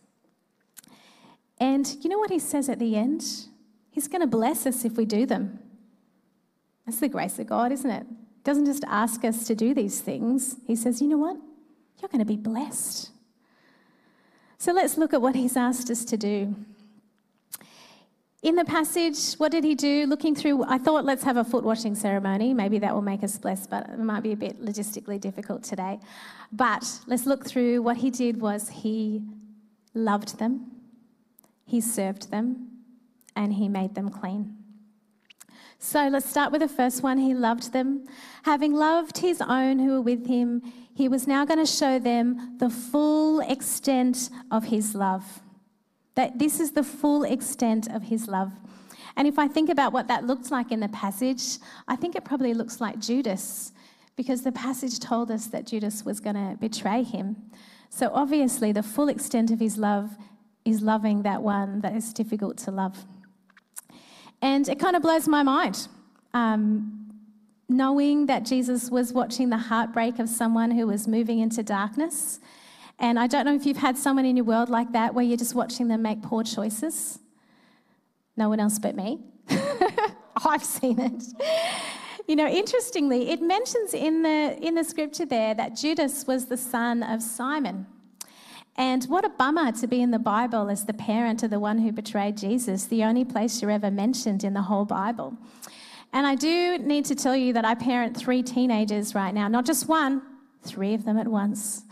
And 1.61 1.97
you 2.01 2.09
know 2.09 2.19
what 2.19 2.31
he 2.31 2.39
says 2.39 2.71
at 2.71 2.79
the 2.79 2.97
end? 2.97 3.23
He's 3.91 4.09
going 4.09 4.23
to 4.23 4.27
bless 4.27 4.67
us 4.67 4.85
if 4.85 4.97
we 4.97 5.05
do 5.05 5.27
them. 5.27 5.59
That's 6.87 7.01
the 7.01 7.09
grace 7.09 7.39
of 7.39 7.47
God, 7.47 7.71
isn't 7.71 7.91
it? 7.91 8.07
He 8.09 8.43
doesn't 8.45 8.67
just 8.67 8.85
ask 8.89 9.25
us 9.25 9.47
to 9.47 9.55
do 9.55 9.75
these 9.75 10.01
things. 10.01 10.57
He 10.67 10.75
says, 10.75 11.03
you 11.03 11.09
know 11.09 11.19
what? 11.19 11.37
You're 12.01 12.09
going 12.09 12.19
to 12.19 12.25
be 12.25 12.37
blessed. 12.37 13.11
So 14.57 14.73
let's 14.73 14.97
look 14.97 15.13
at 15.13 15.21
what 15.21 15.35
he's 15.35 15.57
asked 15.57 15.91
us 15.91 16.05
to 16.07 16.17
do. 16.17 16.55
In 18.45 18.57
the 18.57 18.65
passage, 18.67 19.37
what 19.39 19.51
did 19.53 19.65
he 19.65 19.75
do? 19.75 20.05
Looking 20.05 20.35
through, 20.35 20.65
I 20.65 20.77
thought 20.77 21.07
let's 21.07 21.25
have 21.25 21.39
a 21.39 21.45
foot 21.45 21.65
washing 21.65 21.95
ceremony. 21.95 22.53
Maybe 22.53 22.79
that 22.79 22.93
will 22.93 23.01
make 23.01 23.25
us 23.25 23.39
blessed, 23.39 23.71
but 23.71 23.89
it 23.89 23.99
might 23.99 24.23
be 24.23 24.33
a 24.33 24.37
bit 24.37 24.63
logistically 24.63 25.19
difficult 25.19 25.63
today. 25.63 25.99
But 26.53 27.01
let's 27.07 27.25
look 27.25 27.47
through 27.47 27.81
what 27.81 27.97
he 27.97 28.11
did 28.11 28.43
was 28.43 28.69
he 28.69 29.23
loved 29.95 30.39
them, 30.39 30.73
he 31.65 31.81
served 31.81 32.31
them, 32.31 32.69
and 33.35 33.55
he 33.55 33.67
made 33.67 33.95
them 33.95 34.11
clean. 34.11 34.55
So 35.79 36.09
let's 36.09 36.29
start 36.29 36.53
with 36.53 36.61
the 36.61 36.69
first 36.69 37.03
one. 37.03 37.17
He 37.17 37.33
loved 37.33 37.73
them. 37.73 38.07
Having 38.43 38.75
loved 38.75 39.17
his 39.17 39.41
own 39.41 39.79
who 39.79 39.93
were 39.93 40.03
with 40.03 40.27
him, 40.27 40.61
he 40.95 41.09
was 41.09 41.27
now 41.27 41.47
going 41.47 41.65
to 41.65 41.73
show 41.73 41.99
them 41.99 42.59
the 42.59 42.69
full 42.69 43.41
extent 43.41 44.29
of 44.51 44.65
his 44.65 44.95
love. 44.95 45.41
That 46.15 46.39
this 46.39 46.61
is 46.61 46.73
the 46.73 46.85
full 46.85 47.25
extent 47.25 47.89
of 47.91 48.05
his 48.05 48.29
love. 48.29 48.53
And 49.17 49.29
if 49.29 49.39
I 49.39 49.49
think 49.49 49.69
about 49.69 49.93
what 49.93 50.09
that 50.09 50.25
looks 50.25 50.51
like 50.51 50.73
in 50.73 50.81
the 50.81 50.89
passage, 50.89 51.59
I 51.87 51.97
think 51.97 52.17
it 52.17 52.25
probably 52.25 52.55
looks 52.55 52.81
like 52.81 52.99
Judas 52.99 53.73
because 54.17 54.43
the 54.43 54.53
passage 54.53 54.99
told 54.99 55.31
us 55.31 55.47
that 55.49 55.67
Judas 55.67 56.05
was 56.05 56.21
going 56.21 56.37
to 56.37 56.57
betray 56.61 57.03
him. 57.03 57.37
So 57.91 58.11
obviously, 58.13 58.73
the 58.73 58.83
full 58.83 59.09
extent 59.09 59.51
of 59.51 59.61
his 59.61 59.77
love 59.77 60.17
is 60.65 60.83
loving 60.83 61.23
that 61.23 61.43
one 61.43 61.81
that 61.81 61.95
is 61.95 62.13
difficult 62.13 62.57
to 62.59 62.71
love. 62.71 63.05
And 64.41 64.69
it 64.69 64.79
kind 64.79 64.97
of 64.97 65.03
blows 65.03 65.29
my 65.29 65.43
mind. 65.43 65.89
Um, 66.33 67.05
knowing 67.69 68.27
that 68.27 68.45
Jesus 68.45 68.91
was 68.91 69.13
watching 69.13 69.49
the 69.51 69.57
heartbreak 69.57 70.19
of 70.19 70.29
someone 70.29 70.71
who 70.73 70.87
was 70.87 71.09
moving 71.09 71.39
into 71.39 71.63
darkness. 71.63 72.41
And 72.99 73.19
I 73.19 73.27
don't 73.27 73.45
know 73.45 73.55
if 73.55 73.67
you've 73.67 73.77
had 73.77 73.99
someone 73.99 74.25
in 74.25 74.37
your 74.37 74.45
world 74.45 74.69
like 74.69 74.93
that 74.93 75.15
where 75.15 75.25
you're 75.25 75.37
just 75.37 75.55
watching 75.55 75.89
them 75.89 76.03
make 76.03 76.23
poor 76.23 76.45
choices. 76.45 77.19
No 78.37 78.49
one 78.49 78.61
else 78.61 78.79
but 78.79 78.95
me. 78.95 79.21
I've 80.47 80.65
seen 80.65 80.99
it. 81.01 81.25
You 82.27 82.37
know, 82.37 82.47
interestingly, 82.47 83.31
it 83.31 83.43
mentions 83.43 83.93
in 83.93 84.23
the, 84.23 84.59
in 84.61 84.75
the 84.75 84.85
scripture 84.85 85.27
there 85.27 85.55
that 85.55 85.77
Judas 85.77 86.27
was 86.27 86.47
the 86.47 86.57
son 86.57 87.03
of 87.03 87.23
Simon. 87.23 87.87
And 88.77 89.05
what 89.05 89.25
a 89.25 89.29
bummer 89.29 89.71
to 89.73 89.87
be 89.87 90.01
in 90.01 90.11
the 90.11 90.19
Bible 90.19 90.69
as 90.69 90.85
the 90.85 90.95
parent 90.95 91.43
of 91.43 91.51
the 91.51 91.61
one 91.61 91.79
who 91.79 91.93
betrayed 91.93 92.37
Jesus, 92.37 92.87
the 92.87 93.05
only 93.05 93.25
place 93.25 93.63
you're 93.63 93.71
ever 93.71 93.91
mentioned 93.91 94.43
in 94.43 94.55
the 94.55 94.63
whole 94.63 94.85
Bible. 94.85 95.37
And 96.13 96.27
I 96.27 96.35
do 96.35 96.79
need 96.79 97.05
to 97.07 97.15
tell 97.15 97.37
you 97.37 97.53
that 97.53 97.65
I 97.65 97.75
parent 97.75 98.17
three 98.17 98.43
teenagers 98.43 99.15
right 99.15 99.35
now, 99.35 99.47
not 99.49 99.67
just 99.67 99.89
one, 99.89 100.23
three 100.63 100.95
of 100.95 101.05
them 101.05 101.19
at 101.19 101.29
once. 101.29 101.85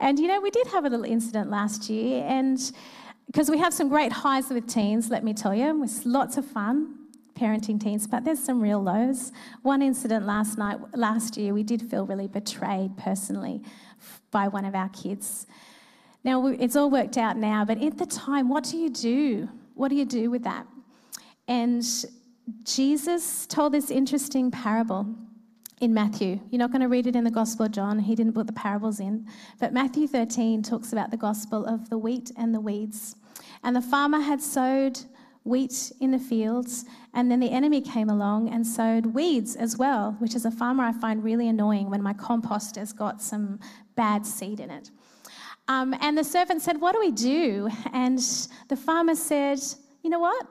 And 0.00 0.18
you 0.18 0.28
know, 0.28 0.40
we 0.40 0.50
did 0.50 0.66
have 0.68 0.84
a 0.84 0.88
little 0.88 1.06
incident 1.06 1.50
last 1.50 1.88
year, 1.88 2.24
and 2.26 2.58
because 3.26 3.50
we 3.50 3.58
have 3.58 3.74
some 3.74 3.88
great 3.88 4.12
highs 4.12 4.50
with 4.50 4.66
teens, 4.66 5.10
let 5.10 5.24
me 5.24 5.34
tell 5.34 5.54
you, 5.54 5.68
it 5.68 5.78
was 5.78 6.06
lots 6.06 6.36
of 6.36 6.46
fun 6.46 6.94
parenting 7.34 7.78
teens, 7.78 8.06
but 8.06 8.24
there's 8.24 8.42
some 8.42 8.60
real 8.60 8.82
lows. 8.82 9.30
One 9.62 9.82
incident 9.82 10.26
last 10.26 10.58
night, 10.58 10.78
last 10.94 11.36
year, 11.36 11.52
we 11.52 11.62
did 11.62 11.82
feel 11.90 12.06
really 12.06 12.28
betrayed 12.28 12.96
personally 12.96 13.62
by 14.30 14.48
one 14.48 14.64
of 14.64 14.74
our 14.74 14.88
kids. 14.88 15.46
Now, 16.24 16.46
it's 16.46 16.76
all 16.76 16.90
worked 16.90 17.18
out 17.18 17.36
now, 17.36 17.64
but 17.64 17.82
at 17.82 17.98
the 17.98 18.06
time, 18.06 18.48
what 18.48 18.64
do 18.64 18.76
you 18.76 18.88
do? 18.88 19.48
What 19.74 19.88
do 19.88 19.96
you 19.96 20.06
do 20.06 20.30
with 20.30 20.44
that? 20.44 20.66
And 21.46 21.84
Jesus 22.64 23.46
told 23.46 23.72
this 23.72 23.90
interesting 23.90 24.50
parable 24.50 25.06
in 25.80 25.92
Matthew. 25.92 26.40
You're 26.50 26.58
not 26.58 26.70
going 26.70 26.80
to 26.80 26.88
read 26.88 27.06
it 27.06 27.16
in 27.16 27.24
the 27.24 27.30
Gospel 27.30 27.66
of 27.66 27.72
John, 27.72 27.98
he 27.98 28.14
didn't 28.14 28.32
put 28.32 28.46
the 28.46 28.52
parables 28.52 29.00
in. 29.00 29.26
But 29.60 29.72
Matthew 29.72 30.06
13 30.06 30.62
talks 30.62 30.92
about 30.92 31.10
the 31.10 31.16
gospel 31.16 31.66
of 31.66 31.90
the 31.90 31.98
wheat 31.98 32.30
and 32.36 32.54
the 32.54 32.60
weeds. 32.60 33.16
And 33.62 33.76
the 33.76 33.82
farmer 33.82 34.20
had 34.20 34.40
sowed 34.40 35.00
wheat 35.44 35.92
in 36.00 36.10
the 36.10 36.18
fields, 36.18 36.84
and 37.14 37.30
then 37.30 37.38
the 37.38 37.50
enemy 37.50 37.80
came 37.80 38.10
along 38.10 38.48
and 38.48 38.66
sowed 38.66 39.06
weeds 39.06 39.54
as 39.54 39.76
well, 39.76 40.16
which 40.18 40.34
as 40.34 40.44
a 40.44 40.50
farmer 40.50 40.82
I 40.82 40.92
find 40.92 41.22
really 41.22 41.48
annoying 41.48 41.88
when 41.88 42.02
my 42.02 42.12
compost 42.12 42.76
has 42.76 42.92
got 42.92 43.22
some 43.22 43.60
bad 43.94 44.26
seed 44.26 44.58
in 44.58 44.70
it. 44.70 44.90
Um, 45.68 45.94
and 46.00 46.16
the 46.18 46.24
servant 46.24 46.62
said, 46.62 46.80
What 46.80 46.92
do 46.92 47.00
we 47.00 47.12
do? 47.12 47.68
And 47.92 48.18
the 48.68 48.76
farmer 48.76 49.14
said, 49.14 49.60
You 50.02 50.10
know 50.10 50.20
what? 50.20 50.46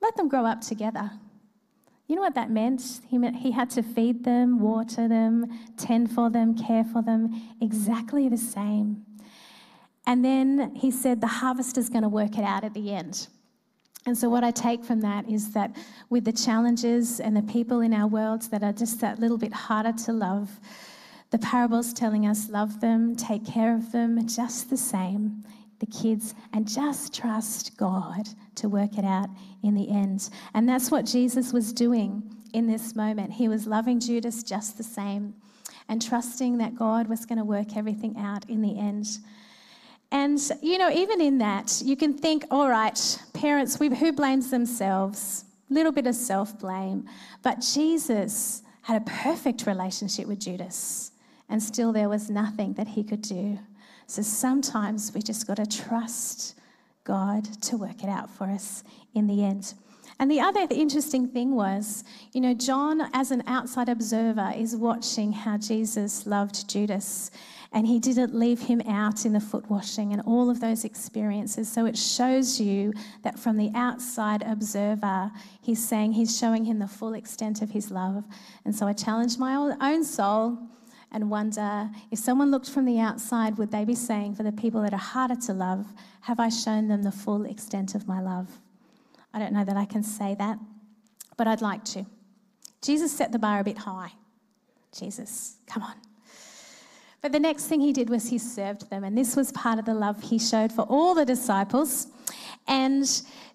Let 0.00 0.16
them 0.16 0.28
grow 0.28 0.44
up 0.44 0.60
together. 0.60 1.10
You 2.06 2.16
know 2.16 2.22
what 2.22 2.34
that 2.34 2.50
meant? 2.50 3.00
He, 3.08 3.18
meant 3.18 3.36
he 3.36 3.52
had 3.52 3.70
to 3.70 3.82
feed 3.82 4.24
them, 4.24 4.60
water 4.60 5.08
them, 5.08 5.46
tend 5.76 6.10
for 6.10 6.30
them, 6.30 6.56
care 6.56 6.84
for 6.84 7.02
them, 7.02 7.30
exactly 7.60 8.28
the 8.28 8.36
same. 8.36 9.04
And 10.06 10.24
then 10.24 10.74
he 10.74 10.90
said, 10.90 11.20
The 11.20 11.26
harvest 11.26 11.78
is 11.78 11.88
going 11.88 12.02
to 12.02 12.08
work 12.08 12.36
it 12.36 12.44
out 12.44 12.64
at 12.64 12.74
the 12.74 12.92
end. 12.92 13.28
And 14.04 14.18
so, 14.18 14.28
what 14.28 14.42
I 14.42 14.50
take 14.50 14.84
from 14.84 15.00
that 15.02 15.28
is 15.28 15.52
that 15.52 15.76
with 16.10 16.24
the 16.24 16.32
challenges 16.32 17.20
and 17.20 17.36
the 17.36 17.42
people 17.42 17.80
in 17.80 17.94
our 17.94 18.08
worlds 18.08 18.48
that 18.48 18.64
are 18.64 18.72
just 18.72 19.00
that 19.00 19.20
little 19.20 19.38
bit 19.38 19.52
harder 19.52 19.92
to 20.04 20.12
love, 20.12 20.58
the 21.30 21.38
parable's 21.38 21.92
telling 21.92 22.26
us 22.26 22.50
love 22.50 22.80
them, 22.80 23.14
take 23.14 23.46
care 23.46 23.74
of 23.74 23.92
them 23.92 24.26
just 24.26 24.70
the 24.70 24.76
same, 24.76 25.44
the 25.82 25.86
kids, 25.86 26.34
and 26.52 26.66
just 26.66 27.12
trust 27.12 27.76
God 27.76 28.28
to 28.54 28.68
work 28.68 28.96
it 28.98 29.04
out 29.04 29.28
in 29.64 29.74
the 29.74 29.90
end. 29.90 30.30
And 30.54 30.68
that's 30.68 30.90
what 30.90 31.04
Jesus 31.04 31.52
was 31.52 31.72
doing 31.72 32.22
in 32.52 32.68
this 32.68 32.94
moment. 32.94 33.32
He 33.32 33.48
was 33.48 33.66
loving 33.66 33.98
Judas 33.98 34.44
just 34.44 34.78
the 34.78 34.84
same 34.84 35.34
and 35.88 36.00
trusting 36.00 36.58
that 36.58 36.76
God 36.76 37.08
was 37.08 37.26
going 37.26 37.38
to 37.38 37.44
work 37.44 37.76
everything 37.76 38.16
out 38.16 38.48
in 38.48 38.62
the 38.62 38.78
end. 38.78 39.18
And, 40.12 40.38
you 40.62 40.78
know, 40.78 40.90
even 40.90 41.20
in 41.20 41.38
that, 41.38 41.82
you 41.84 41.96
can 41.96 42.16
think, 42.16 42.44
all 42.50 42.68
right, 42.68 43.18
parents, 43.32 43.76
who 43.76 44.12
blames 44.12 44.50
themselves? 44.50 45.46
Little 45.68 45.90
bit 45.90 46.06
of 46.06 46.14
self 46.14 46.58
blame. 46.58 47.08
But 47.42 47.60
Jesus 47.60 48.62
had 48.82 49.00
a 49.00 49.04
perfect 49.04 49.66
relationship 49.66 50.26
with 50.26 50.38
Judas, 50.38 51.12
and 51.48 51.62
still 51.62 51.92
there 51.92 52.08
was 52.08 52.30
nothing 52.30 52.74
that 52.74 52.88
he 52.88 53.02
could 53.02 53.22
do. 53.22 53.58
So 54.06 54.22
sometimes 54.22 55.12
we 55.14 55.22
just 55.22 55.46
got 55.46 55.56
to 55.56 55.66
trust 55.66 56.54
God 57.04 57.44
to 57.62 57.76
work 57.76 58.02
it 58.02 58.08
out 58.08 58.30
for 58.30 58.44
us 58.44 58.84
in 59.14 59.26
the 59.26 59.44
end. 59.44 59.74
And 60.18 60.30
the 60.30 60.40
other 60.40 60.66
interesting 60.70 61.26
thing 61.28 61.54
was, 61.54 62.04
you 62.32 62.40
know, 62.40 62.54
John, 62.54 63.02
as 63.12 63.30
an 63.30 63.42
outside 63.46 63.88
observer, 63.88 64.52
is 64.56 64.76
watching 64.76 65.32
how 65.32 65.58
Jesus 65.58 66.26
loved 66.26 66.68
Judas 66.68 67.30
and 67.72 67.86
he 67.86 67.98
didn't 67.98 68.34
leave 68.34 68.60
him 68.60 68.82
out 68.82 69.24
in 69.24 69.32
the 69.32 69.40
foot 69.40 69.68
washing 69.70 70.12
and 70.12 70.20
all 70.22 70.50
of 70.50 70.60
those 70.60 70.84
experiences. 70.84 71.72
So 71.72 71.86
it 71.86 71.96
shows 71.96 72.60
you 72.60 72.92
that 73.22 73.38
from 73.38 73.56
the 73.56 73.70
outside 73.74 74.42
observer, 74.42 75.30
he's 75.62 75.84
saying 75.84 76.12
he's 76.12 76.38
showing 76.38 76.66
him 76.66 76.78
the 76.78 76.86
full 76.86 77.14
extent 77.14 77.62
of 77.62 77.70
his 77.70 77.90
love. 77.90 78.24
And 78.64 78.74
so 78.76 78.86
I 78.86 78.92
challenge 78.92 79.38
my 79.38 79.54
own 79.80 80.04
soul 80.04 80.58
and 81.12 81.30
wonder 81.30 81.90
if 82.10 82.18
someone 82.18 82.50
looked 82.50 82.70
from 82.70 82.86
the 82.86 82.98
outside, 82.98 83.58
would 83.58 83.70
they 83.70 83.84
be 83.84 83.94
saying, 83.94 84.34
for 84.34 84.42
the 84.42 84.52
people 84.52 84.82
that 84.82 84.94
are 84.94 84.98
harder 84.98 85.36
to 85.36 85.52
love, 85.52 85.86
have 86.22 86.40
I 86.40 86.48
shown 86.48 86.88
them 86.88 87.02
the 87.02 87.12
full 87.12 87.44
extent 87.44 87.94
of 87.94 88.08
my 88.08 88.20
love? 88.20 88.48
I 89.34 89.38
don't 89.38 89.52
know 89.52 89.64
that 89.64 89.76
I 89.76 89.84
can 89.84 90.02
say 90.02 90.34
that, 90.38 90.58
but 91.36 91.46
I'd 91.46 91.60
like 91.60 91.84
to. 91.86 92.06
Jesus 92.80 93.12
set 93.12 93.30
the 93.30 93.38
bar 93.38 93.60
a 93.60 93.64
bit 93.64 93.78
high. 93.78 94.12
Jesus, 94.96 95.56
come 95.66 95.82
on. 95.82 95.94
But 97.20 97.32
the 97.32 97.40
next 97.40 97.66
thing 97.66 97.80
he 97.80 97.92
did 97.92 98.10
was 98.10 98.28
he 98.28 98.38
served 98.38 98.90
them, 98.90 99.04
and 99.04 99.16
this 99.16 99.36
was 99.36 99.52
part 99.52 99.78
of 99.78 99.84
the 99.84 99.94
love 99.94 100.20
he 100.22 100.38
showed 100.38 100.72
for 100.72 100.82
all 100.82 101.14
the 101.14 101.24
disciples. 101.24 102.08
And 102.66 103.04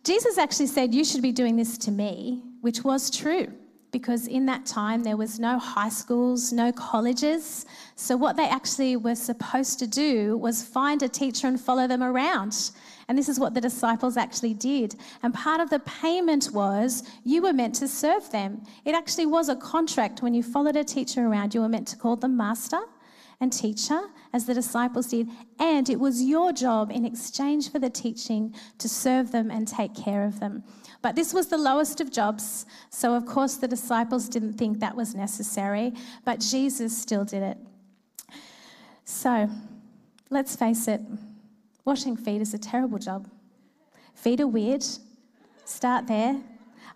Jesus 0.04 0.38
actually 0.38 0.68
said, 0.68 0.96
You 0.96 1.04
should 1.04 1.22
be 1.22 1.34
doing 1.34 1.58
this 1.58 1.78
to 1.80 1.92
me, 1.92 2.44
which 2.62 2.84
was 2.84 3.10
true 3.10 3.52
because 3.98 4.28
in 4.28 4.46
that 4.46 4.66
time 4.66 5.02
there 5.02 5.18
was 5.18 5.40
no 5.40 5.58
high 5.58 5.90
schools, 5.90 6.54
no 6.54 6.72
colleges. 6.72 7.66
So 7.96 8.16
what 8.16 8.38
they 8.38 8.48
actually 8.48 8.96
were 8.96 9.16
supposed 9.16 9.80
to 9.80 9.88
do 9.88 10.38
was 10.38 10.64
find 10.64 11.02
a 11.02 11.10
teacher 11.10 11.48
and 11.48 11.60
follow 11.60 11.88
them 11.88 12.04
around. 12.04 12.72
And 13.08 13.18
this 13.18 13.28
is 13.28 13.40
what 13.40 13.54
the 13.56 13.62
disciples 13.62 14.16
actually 14.16 14.54
did. 14.54 14.96
And 15.24 15.34
part 15.34 15.62
of 15.62 15.70
the 15.70 15.80
payment 15.80 16.50
was 16.54 17.04
you 17.24 17.42
were 17.42 17.54
meant 17.54 17.74
to 17.76 17.88
serve 17.88 18.30
them. 18.32 18.62
It 18.86 18.94
actually 18.94 19.26
was 19.26 19.50
a 19.50 19.56
contract 19.56 20.22
when 20.22 20.34
you 20.36 20.44
followed 20.44 20.76
a 20.76 20.84
teacher 20.84 21.26
around, 21.26 21.56
you 21.56 21.62
were 21.62 21.70
meant 21.70 21.88
to 21.88 21.98
call 21.98 22.16
them 22.16 22.38
master 22.38 22.82
and 23.40 23.54
teacher, 23.54 24.02
as 24.34 24.46
the 24.46 24.54
disciples 24.54 25.08
did, 25.08 25.30
and 25.60 25.90
it 25.90 26.00
was 26.00 26.24
your 26.24 26.52
job 26.52 26.92
in 26.92 27.06
exchange 27.06 27.72
for 27.72 27.80
the 27.80 27.90
teaching 27.90 28.54
to 28.80 28.90
serve 28.90 29.32
them 29.32 29.52
and 29.52 29.68
take 29.68 29.94
care 29.94 30.26
of 30.26 30.40
them. 30.40 30.64
But 31.02 31.16
this 31.16 31.34
was 31.34 31.48
the 31.48 31.58
lowest 31.58 32.02
of 32.02 32.12
jobs, 32.12 32.66
so 32.90 33.14
of 33.14 33.26
course 33.26 33.56
the 33.56 33.68
disciples 33.68 34.28
didn't 34.28 34.54
think 34.54 34.80
that 34.80 34.96
was 34.96 35.14
necessary, 35.14 35.94
but 36.26 36.40
Jesus 36.40 36.98
still 36.98 37.26
did 37.26 37.44
it. 37.44 37.58
So 39.06 39.50
let's 40.30 40.56
face 40.56 40.88
it 40.88 41.02
washing 41.88 42.18
feet 42.18 42.42
is 42.42 42.54
a 42.54 42.58
terrible 42.58 43.00
job. 43.00 43.30
Feet 44.14 44.42
are 44.42 44.48
weird. 44.48 44.84
Start 45.64 46.06
there. 46.06 46.38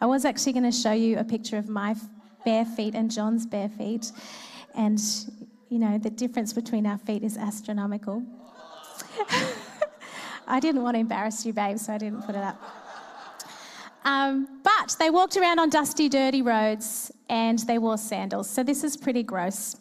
I 0.02 0.06
was 0.06 0.26
actually 0.26 0.52
going 0.52 0.70
to 0.70 0.78
show 0.78 0.92
you 0.92 1.18
a 1.18 1.24
picture 1.24 1.58
of 1.58 1.70
my 1.70 1.96
bare 2.44 2.66
feet 2.66 2.94
and 2.94 3.10
John's 3.10 3.46
bare 3.46 3.70
feet. 3.70 4.12
And 4.76 5.00
you 5.72 5.80
know, 5.80 5.98
the 5.98 6.10
difference 6.10 6.52
between 6.52 6.86
our 6.86 6.98
feet 6.98 7.24
is 7.24 7.38
astronomical. 7.38 8.22
I 10.48 10.60
didn't 10.60 10.84
want 10.84 10.96
to 10.96 11.00
embarrass 11.00 11.46
you, 11.46 11.54
babe, 11.54 11.80
so 11.80 11.94
I 11.94 11.98
didn't 11.98 12.24
put 12.24 12.36
it 12.36 12.44
up. 12.44 12.62
Um, 14.04 14.60
but 14.64 14.98
they 15.00 15.10
walked 15.10 15.38
around 15.38 15.60
on 15.60 15.70
dusty, 15.70 16.10
dirty 16.10 16.42
roads 16.42 17.10
and 17.30 17.60
they 17.60 17.78
wore 17.78 17.98
sandals. 17.98 18.50
So 18.50 18.64
this 18.64 18.84
is 18.84 18.98
pretty 18.98 19.24
gross. 19.24 19.78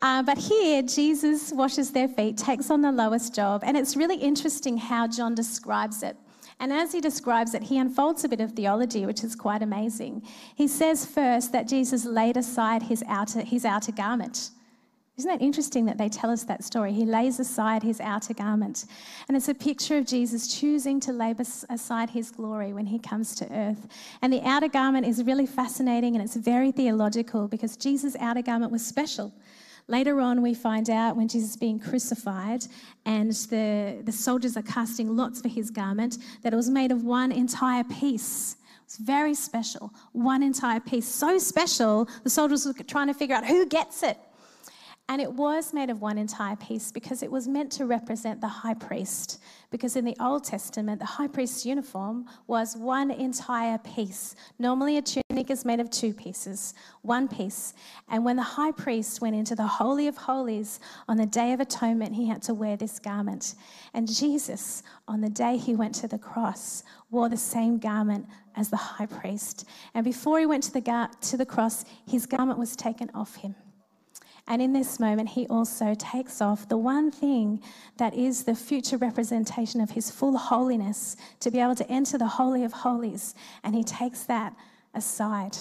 Uh, 0.00 0.22
but 0.22 0.38
here, 0.38 0.82
Jesus 0.82 1.52
washes 1.52 1.90
their 1.90 2.06
feet, 2.06 2.36
takes 2.36 2.70
on 2.70 2.80
the 2.82 2.92
lowest 2.92 3.34
job, 3.34 3.62
and 3.64 3.76
it's 3.76 3.96
really 3.96 4.16
interesting 4.16 4.76
how 4.76 5.08
John 5.08 5.34
describes 5.34 6.04
it. 6.04 6.16
And 6.60 6.72
as 6.72 6.92
he 6.92 7.00
describes 7.00 7.52
it, 7.54 7.64
he 7.64 7.78
unfolds 7.78 8.22
a 8.22 8.28
bit 8.28 8.40
of 8.40 8.52
theology, 8.52 9.06
which 9.06 9.24
is 9.24 9.34
quite 9.34 9.62
amazing. 9.62 10.22
He 10.54 10.68
says 10.68 11.04
first 11.04 11.50
that 11.50 11.66
Jesus 11.66 12.04
laid 12.04 12.36
aside 12.36 12.84
his 12.84 13.02
outer, 13.08 13.40
his 13.40 13.64
outer 13.64 13.90
garment. 13.90 14.50
Isn't 15.18 15.30
that 15.30 15.40
interesting 15.40 15.86
that 15.86 15.96
they 15.96 16.10
tell 16.10 16.30
us 16.30 16.44
that 16.44 16.62
story? 16.62 16.92
He 16.92 17.06
lays 17.06 17.40
aside 17.40 17.82
his 17.82 18.00
outer 18.00 18.34
garment. 18.34 18.84
And 19.28 19.36
it's 19.36 19.48
a 19.48 19.54
picture 19.54 19.96
of 19.96 20.06
Jesus 20.06 20.46
choosing 20.46 21.00
to 21.00 21.12
lay 21.12 21.34
aside 21.70 22.10
his 22.10 22.30
glory 22.30 22.74
when 22.74 22.84
he 22.84 22.98
comes 22.98 23.34
to 23.36 23.50
earth. 23.50 23.88
And 24.20 24.30
the 24.30 24.42
outer 24.42 24.68
garment 24.68 25.06
is 25.06 25.24
really 25.24 25.46
fascinating 25.46 26.16
and 26.16 26.22
it's 26.22 26.36
very 26.36 26.70
theological 26.70 27.48
because 27.48 27.78
Jesus' 27.78 28.14
outer 28.20 28.42
garment 28.42 28.70
was 28.70 28.84
special. 28.84 29.32
Later 29.88 30.20
on, 30.20 30.42
we 30.42 30.52
find 30.52 30.90
out 30.90 31.16
when 31.16 31.28
Jesus 31.28 31.50
is 31.50 31.56
being 31.56 31.78
crucified 31.78 32.66
and 33.06 33.32
the, 33.32 34.02
the 34.04 34.12
soldiers 34.12 34.54
are 34.58 34.62
casting 34.62 35.16
lots 35.16 35.40
for 35.40 35.48
his 35.48 35.70
garment 35.70 36.18
that 36.42 36.52
it 36.52 36.56
was 36.56 36.68
made 36.68 36.92
of 36.92 37.04
one 37.04 37.32
entire 37.32 37.84
piece. 37.84 38.56
It's 38.84 38.98
very 38.98 39.32
special, 39.32 39.94
one 40.12 40.42
entire 40.42 40.80
piece. 40.80 41.08
So 41.08 41.38
special, 41.38 42.06
the 42.22 42.30
soldiers 42.30 42.66
were 42.66 42.74
trying 42.84 43.06
to 43.06 43.14
figure 43.14 43.34
out 43.34 43.46
who 43.46 43.64
gets 43.64 44.02
it. 44.02 44.18
And 45.08 45.22
it 45.22 45.32
was 45.32 45.72
made 45.72 45.88
of 45.88 46.00
one 46.00 46.18
entire 46.18 46.56
piece 46.56 46.90
because 46.90 47.22
it 47.22 47.30
was 47.30 47.46
meant 47.46 47.70
to 47.72 47.86
represent 47.86 48.40
the 48.40 48.48
high 48.48 48.74
priest. 48.74 49.40
Because 49.70 49.94
in 49.94 50.04
the 50.04 50.16
Old 50.20 50.42
Testament, 50.42 50.98
the 50.98 51.06
high 51.06 51.28
priest's 51.28 51.64
uniform 51.64 52.26
was 52.48 52.76
one 52.76 53.12
entire 53.12 53.78
piece. 53.78 54.34
Normally, 54.58 54.96
a 54.96 55.02
tunic 55.02 55.48
is 55.48 55.64
made 55.64 55.78
of 55.78 55.90
two 55.90 56.12
pieces, 56.12 56.74
one 57.02 57.28
piece. 57.28 57.72
And 58.08 58.24
when 58.24 58.34
the 58.34 58.42
high 58.42 58.72
priest 58.72 59.20
went 59.20 59.36
into 59.36 59.54
the 59.54 59.66
Holy 59.66 60.08
of 60.08 60.16
Holies 60.16 60.80
on 61.06 61.16
the 61.16 61.26
Day 61.26 61.52
of 61.52 61.60
Atonement, 61.60 62.12
he 62.12 62.26
had 62.26 62.42
to 62.42 62.54
wear 62.54 62.76
this 62.76 62.98
garment. 62.98 63.54
And 63.94 64.12
Jesus, 64.12 64.82
on 65.06 65.20
the 65.20 65.30
day 65.30 65.56
he 65.56 65.76
went 65.76 65.94
to 65.96 66.08
the 66.08 66.18
cross, 66.18 66.82
wore 67.10 67.28
the 67.28 67.36
same 67.36 67.78
garment 67.78 68.26
as 68.56 68.70
the 68.70 68.76
high 68.76 69.06
priest. 69.06 69.68
And 69.94 70.04
before 70.04 70.40
he 70.40 70.46
went 70.46 70.64
to 70.64 70.72
the, 70.72 70.80
gar- 70.80 71.10
to 71.20 71.36
the 71.36 71.46
cross, 71.46 71.84
his 72.08 72.26
garment 72.26 72.58
was 72.58 72.74
taken 72.74 73.08
off 73.14 73.36
him. 73.36 73.54
And 74.48 74.62
in 74.62 74.72
this 74.72 75.00
moment, 75.00 75.30
he 75.30 75.46
also 75.48 75.94
takes 75.98 76.40
off 76.40 76.68
the 76.68 76.76
one 76.76 77.10
thing 77.10 77.60
that 77.96 78.14
is 78.14 78.44
the 78.44 78.54
future 78.54 78.96
representation 78.96 79.80
of 79.80 79.90
his 79.90 80.10
full 80.10 80.36
holiness 80.36 81.16
to 81.40 81.50
be 81.50 81.58
able 81.58 81.74
to 81.74 81.90
enter 81.90 82.16
the 82.16 82.28
Holy 82.28 82.62
of 82.62 82.72
Holies. 82.72 83.34
And 83.64 83.74
he 83.74 83.82
takes 83.82 84.22
that 84.24 84.54
aside 84.94 85.56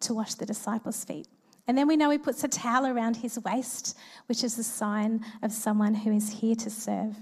to 0.00 0.14
wash 0.14 0.34
the 0.34 0.46
disciples' 0.46 1.04
feet. 1.04 1.28
And 1.68 1.78
then 1.78 1.86
we 1.86 1.96
know 1.96 2.10
he 2.10 2.18
puts 2.18 2.42
a 2.42 2.48
towel 2.48 2.86
around 2.86 3.16
his 3.16 3.38
waist, 3.38 3.96
which 4.26 4.42
is 4.42 4.58
a 4.58 4.64
sign 4.64 5.24
of 5.42 5.52
someone 5.52 5.94
who 5.94 6.12
is 6.12 6.28
here 6.40 6.56
to 6.56 6.70
serve. 6.70 7.14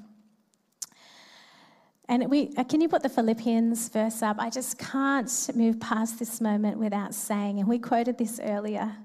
And 2.08 2.28
we, 2.30 2.52
uh, 2.56 2.64
can 2.64 2.80
you 2.80 2.88
put 2.88 3.02
the 3.02 3.08
Philippians 3.08 3.90
verse 3.90 4.22
up? 4.22 4.36
I 4.40 4.48
just 4.48 4.78
can't 4.78 5.30
move 5.54 5.78
past 5.78 6.18
this 6.18 6.40
moment 6.40 6.78
without 6.78 7.14
saying, 7.14 7.60
and 7.60 7.68
we 7.68 7.78
quoted 7.78 8.16
this 8.16 8.40
earlier 8.42 8.96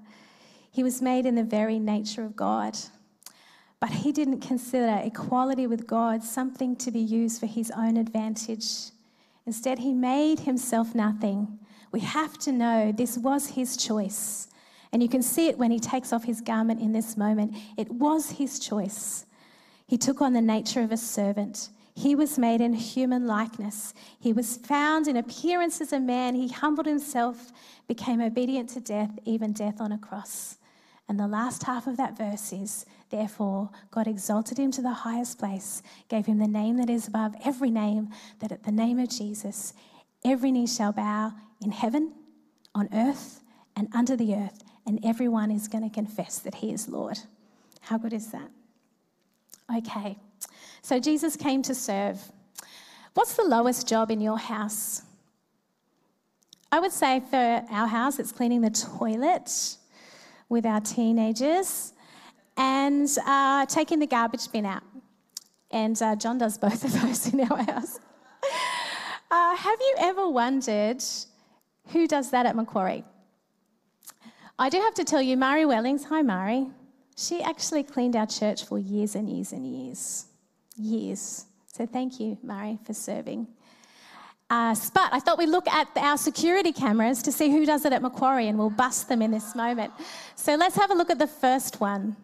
he 0.76 0.82
was 0.82 1.00
made 1.00 1.24
in 1.24 1.36
the 1.36 1.42
very 1.42 1.78
nature 1.78 2.22
of 2.22 2.36
God. 2.36 2.76
But 3.80 3.88
he 3.88 4.12
didn't 4.12 4.40
consider 4.40 5.00
equality 5.02 5.66
with 5.66 5.86
God 5.86 6.22
something 6.22 6.76
to 6.76 6.90
be 6.90 7.00
used 7.00 7.40
for 7.40 7.46
his 7.46 7.70
own 7.70 7.96
advantage. 7.96 8.90
Instead, 9.46 9.78
he 9.78 9.94
made 9.94 10.40
himself 10.40 10.94
nothing. 10.94 11.58
We 11.92 12.00
have 12.00 12.36
to 12.40 12.52
know 12.52 12.92
this 12.92 13.16
was 13.16 13.46
his 13.46 13.78
choice. 13.78 14.48
And 14.92 15.02
you 15.02 15.08
can 15.08 15.22
see 15.22 15.48
it 15.48 15.56
when 15.56 15.70
he 15.70 15.80
takes 15.80 16.12
off 16.12 16.24
his 16.24 16.42
garment 16.42 16.82
in 16.82 16.92
this 16.92 17.16
moment. 17.16 17.56
It 17.78 17.90
was 17.90 18.32
his 18.32 18.58
choice. 18.58 19.24
He 19.86 19.96
took 19.96 20.20
on 20.20 20.34
the 20.34 20.42
nature 20.42 20.82
of 20.82 20.92
a 20.92 20.98
servant. 20.98 21.70
He 21.94 22.14
was 22.14 22.38
made 22.38 22.60
in 22.60 22.74
human 22.74 23.26
likeness. 23.26 23.94
He 24.20 24.34
was 24.34 24.58
found 24.58 25.08
in 25.08 25.16
appearance 25.16 25.80
as 25.80 25.94
a 25.94 26.00
man. 26.00 26.34
He 26.34 26.48
humbled 26.48 26.84
himself, 26.84 27.50
became 27.88 28.20
obedient 28.20 28.68
to 28.70 28.80
death, 28.80 29.18
even 29.24 29.54
death 29.54 29.80
on 29.80 29.90
a 29.90 29.96
cross. 29.96 30.58
And 31.08 31.20
the 31.20 31.28
last 31.28 31.62
half 31.64 31.86
of 31.86 31.96
that 31.96 32.16
verse 32.16 32.52
is, 32.52 32.84
Therefore, 33.10 33.70
God 33.92 34.08
exalted 34.08 34.58
him 34.58 34.72
to 34.72 34.82
the 34.82 34.90
highest 34.92 35.38
place, 35.38 35.82
gave 36.08 36.26
him 36.26 36.38
the 36.38 36.48
name 36.48 36.76
that 36.78 36.90
is 36.90 37.06
above 37.06 37.34
every 37.44 37.70
name, 37.70 38.08
that 38.40 38.50
at 38.50 38.64
the 38.64 38.72
name 38.72 38.98
of 38.98 39.08
Jesus, 39.08 39.72
every 40.24 40.50
knee 40.50 40.66
shall 40.66 40.92
bow 40.92 41.32
in 41.62 41.70
heaven, 41.70 42.12
on 42.74 42.88
earth, 42.92 43.40
and 43.76 43.88
under 43.94 44.16
the 44.16 44.34
earth, 44.34 44.64
and 44.84 44.98
everyone 45.04 45.52
is 45.52 45.68
going 45.68 45.88
to 45.88 45.94
confess 45.94 46.40
that 46.40 46.56
he 46.56 46.72
is 46.72 46.88
Lord. 46.88 47.18
How 47.82 47.98
good 47.98 48.12
is 48.12 48.32
that? 48.32 48.50
Okay, 49.76 50.18
so 50.82 50.98
Jesus 50.98 51.36
came 51.36 51.62
to 51.62 51.74
serve. 51.74 52.20
What's 53.14 53.34
the 53.34 53.44
lowest 53.44 53.88
job 53.88 54.10
in 54.10 54.20
your 54.20 54.38
house? 54.38 55.02
I 56.70 56.80
would 56.80 56.92
say 56.92 57.20
for 57.30 57.64
our 57.70 57.86
house, 57.86 58.18
it's 58.18 58.32
cleaning 58.32 58.60
the 58.60 58.70
toilet 58.70 59.76
with 60.48 60.66
our 60.66 60.80
teenagers 60.80 61.92
and 62.56 63.08
uh, 63.26 63.66
taking 63.66 63.98
the 63.98 64.06
garbage 64.06 64.50
bin 64.52 64.66
out. 64.66 64.82
And 65.70 66.00
uh, 66.00 66.16
John 66.16 66.38
does 66.38 66.58
both 66.66 66.84
of 66.84 66.92
those 67.00 67.32
in 67.32 67.40
our 67.40 67.62
house. 67.62 67.98
Uh, 69.28 69.56
have 69.56 69.80
you 69.80 69.94
ever 69.98 70.28
wondered 70.28 71.02
who 71.88 72.06
does 72.06 72.30
that 72.30 72.46
at 72.46 72.54
Macquarie? 72.54 73.02
I 74.56 74.68
do 74.68 74.78
have 74.78 74.94
to 74.94 75.04
tell 75.04 75.20
you, 75.20 75.36
Mari 75.36 75.66
Wellings, 75.66 76.04
hi 76.04 76.22
Mari, 76.22 76.68
she 77.16 77.42
actually 77.42 77.82
cleaned 77.82 78.14
our 78.14 78.26
church 78.26 78.64
for 78.64 78.78
years 78.78 79.14
and 79.16 79.28
years 79.28 79.52
and 79.52 79.66
years. 79.66 80.26
Years. 80.76 81.46
So 81.66 81.86
thank 81.86 82.20
you, 82.20 82.38
Mari, 82.42 82.78
for 82.84 82.94
serving. 82.94 83.48
Uh, 84.48 84.76
but 84.94 85.12
I 85.12 85.18
thought 85.18 85.38
we'd 85.38 85.48
look 85.48 85.66
at 85.66 85.88
our 85.96 86.16
security 86.16 86.72
cameras 86.72 87.20
to 87.22 87.32
see 87.32 87.50
who 87.50 87.66
does 87.66 87.84
it 87.84 87.92
at 87.92 88.00
Macquarie 88.00 88.46
and 88.46 88.56
we'll 88.56 88.70
bust 88.70 89.08
them 89.08 89.20
in 89.20 89.32
this 89.32 89.56
moment. 89.56 89.92
So 90.36 90.54
let's 90.54 90.76
have 90.76 90.90
a 90.90 90.94
look 90.94 91.10
at 91.10 91.18
the 91.18 91.26
first 91.26 91.80
one. 91.80 92.16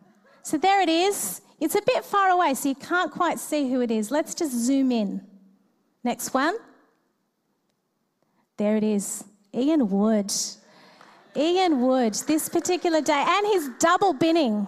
So 0.43 0.57
there 0.57 0.81
it 0.81 0.89
is. 0.89 1.41
It's 1.61 1.75
a 1.75 1.83
bit 1.83 2.05
far 2.05 2.31
away, 2.31 2.55
so 2.55 2.69
you 2.69 2.75
can't 2.75 3.11
quite 3.11 3.39
see 3.39 3.71
who 3.71 3.81
it 3.81 3.91
is. 3.91 4.11
Let's 4.11 4.35
just 4.35 4.53
zoom 4.53 4.91
in. 4.93 5.25
Next 6.05 6.35
one. 6.35 6.57
There 8.57 8.77
it 8.77 8.85
is. 8.85 9.25
Ian 9.55 9.89
Wood. 9.89 10.33
Ian 11.37 11.81
Wood, 11.81 12.15
this 12.27 12.49
particular 12.49 13.01
day, 13.01 13.25
and 13.27 13.47
he's 13.47 13.69
double 13.79 14.13
binning. 14.13 14.67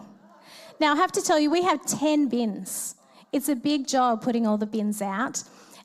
Now, 0.81 0.93
I 0.95 0.97
have 0.97 1.13
to 1.13 1.23
tell 1.23 1.39
you, 1.39 1.51
we 1.51 1.63
have 1.63 1.85
10 1.87 2.29
bins. 2.29 2.97
It's 3.33 3.49
a 3.49 3.57
big 3.57 3.87
job 3.87 4.23
putting 4.23 4.47
all 4.47 4.57
the 4.57 4.67
bins 4.67 5.03
out. 5.03 5.43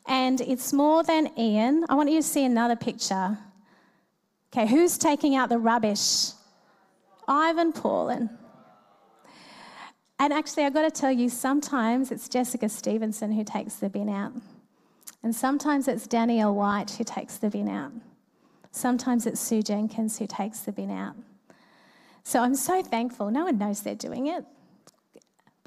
And 0.09 0.41
it's 0.41 0.73
more 0.73 1.03
than 1.03 1.29
Ian. 1.37 1.85
I 1.87 1.93
want 1.93 2.09
you 2.09 2.17
to 2.17 2.27
see 2.27 2.43
another 2.43 2.75
picture. 2.75 3.37
Okay, 4.51 4.67
who's 4.67 4.97
taking 4.97 5.35
out 5.35 5.49
the 5.49 5.59
rubbish? 5.59 6.31
Ivan 7.27 7.71
Paulin. 7.71 8.31
And 10.17 10.33
actually, 10.33 10.63
I've 10.65 10.73
got 10.73 10.81
to 10.81 10.91
tell 10.91 11.11
you, 11.11 11.29
sometimes 11.29 12.11
it's 12.11 12.27
Jessica 12.27 12.67
Stevenson 12.67 13.31
who 13.31 13.43
takes 13.43 13.75
the 13.75 13.87
bin 13.87 14.09
out. 14.09 14.33
And 15.21 15.35
sometimes 15.35 15.87
it's 15.87 16.07
Danielle 16.07 16.55
White 16.55 16.89
who 16.91 17.03
takes 17.03 17.37
the 17.37 17.49
bin 17.51 17.69
out. 17.69 17.91
Sometimes 18.71 19.27
it's 19.27 19.39
Sue 19.39 19.61
Jenkins 19.61 20.17
who 20.17 20.25
takes 20.25 20.61
the 20.61 20.71
bin 20.71 20.89
out. 20.89 21.15
So 22.23 22.41
I'm 22.41 22.55
so 22.55 22.81
thankful. 22.81 23.29
No 23.29 23.45
one 23.45 23.59
knows 23.59 23.83
they're 23.83 23.93
doing 23.93 24.25
it 24.27 24.43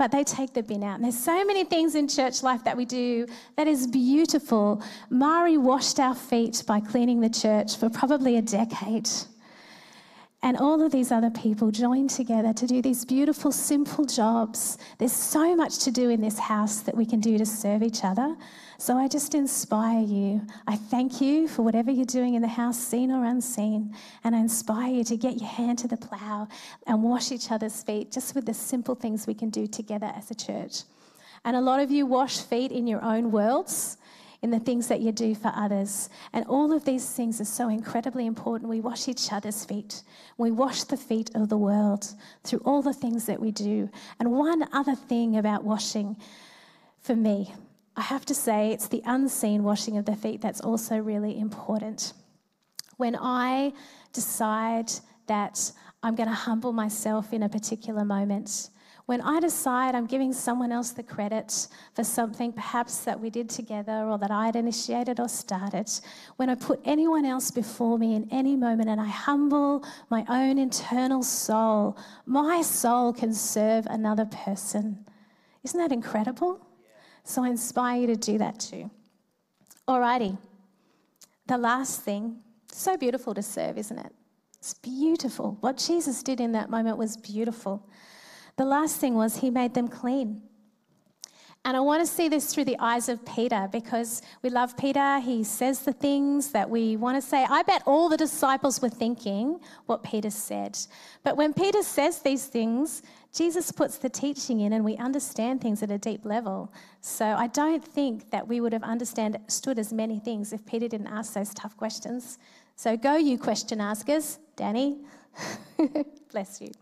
but 0.03 0.11
they 0.11 0.25
take 0.25 0.53
the 0.53 0.65
bin 0.65 0.83
out. 0.83 0.97
And 0.97 1.05
there's 1.05 1.17
so 1.17 1.45
many 1.45 1.63
things 1.63 1.95
in 1.95 2.09
church 2.09 2.43
life 2.43 2.65
that 2.65 2.77
we 2.77 2.85
do 2.85 3.25
that 3.57 3.69
is 3.69 3.87
beautiful. 3.87 4.83
Mari 5.11 5.57
washed 5.57 6.01
our 6.01 6.17
feet 6.17 6.65
by 6.67 6.81
cleaning 6.81 7.21
the 7.21 7.31
church 7.31 7.77
for 7.77 7.89
probably 7.89 8.37
a 8.37 8.43
decade. 8.43 9.09
And 10.45 10.57
all 10.57 10.83
of 10.83 10.91
these 10.91 11.13
other 11.13 11.31
people 11.31 11.71
join 11.71 12.09
together 12.09 12.53
to 12.53 12.67
do 12.67 12.83
these 12.83 13.05
beautiful, 13.05 13.53
simple 13.53 14.05
jobs. 14.05 14.77
There's 14.99 15.13
so 15.13 15.55
much 15.55 15.79
to 15.85 15.93
do 15.93 16.11
in 16.11 16.21
this 16.21 16.37
house 16.37 16.81
that 16.81 16.97
we 16.97 17.07
can 17.07 17.21
do 17.21 17.39
to 17.39 17.47
serve 17.47 17.81
each 17.85 18.03
other. 18.03 18.35
So 18.77 18.97
I 18.97 19.07
just 19.07 19.37
inspire 19.37 20.01
you. 20.03 20.45
I 20.67 20.75
thank 20.75 21.21
you 21.21 21.47
for 21.47 21.63
whatever 21.63 21.93
you're 21.93 22.05
doing 22.05 22.35
in 22.35 22.43
the 22.43 22.49
house, 22.49 22.77
seen 22.77 23.13
or 23.13 23.25
unseen. 23.25 23.95
And 24.25 24.35
I 24.35 24.41
inspire 24.41 24.93
you 24.93 25.05
to 25.05 25.17
get 25.17 25.41
your 25.41 25.49
hand 25.49 25.79
to 25.79 25.89
the 25.89 25.97
plow 25.97 26.49
and 26.89 27.05
wash 27.05 27.31
each 27.31 27.53
other's 27.53 27.81
feet 27.85 28.11
just 28.11 28.35
with 28.35 28.45
the 28.45 28.55
simple 28.55 28.97
things 28.97 29.29
we 29.29 29.35
can 29.35 29.51
do 29.51 29.69
together 29.69 30.13
as 30.17 30.33
a 30.33 30.35
church. 30.35 30.83
And 31.45 31.55
a 31.55 31.61
lot 31.61 31.79
of 31.79 31.93
you 31.93 32.05
wash 32.05 32.39
feet 32.41 32.73
in 32.73 32.89
your 32.89 33.03
own 33.05 33.31
worlds 33.31 33.97
in 34.43 34.51
the 34.51 34.59
things 34.59 34.89
that 34.89 35.01
you 35.01 35.13
do 35.13 35.35
for 35.35 35.53
others. 35.55 36.11
And 36.33 36.45
all 36.47 36.73
of 36.73 36.85
these 36.85 37.09
things 37.09 37.41
are 37.41 37.45
so 37.45 37.69
incredibly 37.69 38.27
important. 38.27 38.69
We 38.69 38.81
wash 38.81 39.09
each 39.09 39.33
other's 39.33 39.65
feet. 39.65 40.03
We 40.37 40.51
wash 40.51 40.83
the 40.85 40.97
feet 40.97 41.31
of 41.35 41.49
the 41.49 41.57
world 41.57 42.13
through 42.43 42.61
all 42.65 42.83
the 42.83 42.93
things 42.93 43.27
that 43.27 43.41
we 43.41 43.53
do. 43.53 43.89
And 44.19 44.33
one 44.33 44.67
other 44.73 44.97
thing 44.97 45.37
about 45.37 45.63
washing 45.63 46.17
for 47.01 47.15
me, 47.15 47.55
I 47.97 48.03
have 48.03 48.25
to 48.27 48.35
say, 48.35 48.71
it's 48.73 48.89
the 48.89 49.03
unseen 49.05 49.63
washing 49.63 49.97
of 49.97 50.07
the 50.07 50.17
feet 50.17 50.41
that's 50.41 50.61
also 50.61 50.99
really 50.99 51.39
important. 51.39 52.13
When 52.97 53.17
I 53.17 53.73
decide 54.13 54.91
that 55.27 55.71
I'm 56.03 56.17
going 56.17 56.29
to 56.29 56.35
humble 56.35 56.73
myself 56.73 57.33
in 57.33 57.45
a 57.45 57.49
particular 57.49 58.05
moment, 58.05 58.71
When 59.07 59.21
I 59.21 59.41
decide 59.41 59.95
I'm 59.95 60.07
giving 60.07 60.33
someone 60.33 60.71
else 60.71 60.91
the 60.93 61.03
credit 61.03 61.67
for 61.95 62.05
something 62.05 62.53
perhaps 62.53 63.01
that 63.01 63.19
we 63.19 63.31
did 63.31 63.51
together 63.51 64.07
or 64.09 64.17
that 64.19 64.31
I 64.31 64.47
had 64.47 64.57
initiated 64.57 65.19
or 65.19 65.29
started, 65.29 65.91
when 66.37 66.49
I 66.49 66.55
put 66.55 66.81
anyone 66.85 67.25
else 67.25 67.51
before 67.51 67.99
me 67.99 68.15
in 68.15 68.29
any 68.31 68.57
moment 68.57 68.89
and 68.89 69.01
I 69.01 69.09
humble 69.09 69.85
my 70.09 70.25
own 70.29 70.57
internal 70.57 71.23
soul, 71.23 71.99
my 72.27 72.63
soul 72.63 73.13
can 73.13 73.35
serve 73.35 73.87
another 73.87 74.25
person. 74.25 75.05
Isn't 75.65 75.81
that 75.81 75.93
incredible? 75.93 76.65
So 77.25 77.45
I 77.45 77.49
inspire 77.49 78.01
you 78.01 78.07
to 78.09 78.17
do 78.17 78.39
that 78.39 78.61
too. 78.61 78.91
Alrighty. 79.89 80.39
The 81.47 81.59
last 81.59 82.03
thing, 82.03 82.37
so 82.71 82.97
beautiful 82.97 83.35
to 83.35 83.43
serve, 83.43 83.79
isn't 83.79 83.99
it? 83.99 84.13
It's 84.59 84.75
beautiful. 84.75 85.57
What 85.61 85.77
Jesus 85.77 86.23
did 86.23 86.41
in 86.41 86.53
that 86.53 86.71
moment 86.71 86.97
was 86.97 87.17
beautiful. 87.17 87.85
The 88.57 88.65
last 88.65 88.97
thing 88.97 89.15
was 89.15 89.37
he 89.37 89.51
made 89.51 89.75
them 89.75 89.89
clean. 89.89 90.43
And 91.65 91.77
I 91.77 91.81
want 91.81 92.05
to 92.05 92.13
see 92.13 92.29
this 92.29 92.53
through 92.53 92.65
the 92.65 92.77
eyes 92.81 93.09
of 93.09 93.25
Peter 93.25 93.69
because 93.71 94.21
we 94.43 94.51
love 94.51 94.77
Peter. 94.77 95.21
He 95.21 95.45
says 95.45 95.81
the 95.81 95.93
things 95.93 96.51
that 96.51 96.69
we 96.69 96.97
want 96.97 97.17
to 97.17 97.23
say. 97.23 97.47
I 97.49 97.63
bet 97.63 97.83
all 97.87 98.09
the 98.09 98.17
disciples 98.17 98.83
were 98.83 98.89
thinking 98.89 99.61
what 99.87 100.03
Peter 100.03 100.31
said. 100.31 100.77
But 101.23 101.37
when 101.37 101.55
Peter 101.55 101.85
says 101.85 102.19
these 102.19 102.47
things, 102.47 103.03
Jesus 103.33 103.71
puts 103.71 103.97
the 103.99 104.11
teaching 104.11 104.61
in 104.61 104.73
and 104.73 104.85
we 104.85 104.97
understand 104.97 105.61
things 105.61 105.85
at 105.85 105.91
a 105.93 105.99
deep 105.99 106.25
level. 106.25 106.73
So 107.01 107.27
I 107.27 107.47
don't 107.47 107.85
think 107.85 108.31
that 108.31 108.49
we 108.49 108.61
would 108.61 108.73
have 108.73 108.83
understood 108.83 109.39
as 109.79 109.93
many 109.93 110.19
things 110.19 110.53
if 110.53 110.67
Peter 110.67 110.89
didn't 110.89 111.07
ask 111.07 111.33
those 111.35 111.55
tough 111.55 111.77
questions. 111.77 112.39
So 112.75 112.97
go, 112.97 113.17
you 113.17 113.39
question 113.39 113.81
askers. 113.81 114.41
Danny, 114.57 114.99
bless 116.33 116.61
you. 116.61 116.73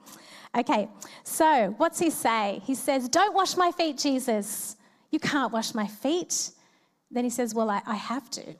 Okay, 0.57 0.89
so 1.23 1.75
what's 1.77 2.01
he 2.01 2.11
say? 2.11 2.61
He 2.65 2.75
says, 2.75 3.09
Don't 3.09 3.35
wash 3.35 3.57
my 3.57 3.71
feet, 3.71 3.99
Jesus. 3.99 4.77
You 5.11 5.21
can't 5.21 5.53
wash 5.53 5.75
my 5.75 5.87
feet. 5.87 6.51
Then 7.11 7.25
he 7.25 7.31
says, 7.31 7.55
Well, 7.55 7.71
I, 7.71 7.83
I 7.87 7.95
have 7.95 8.29
to. 8.31 8.55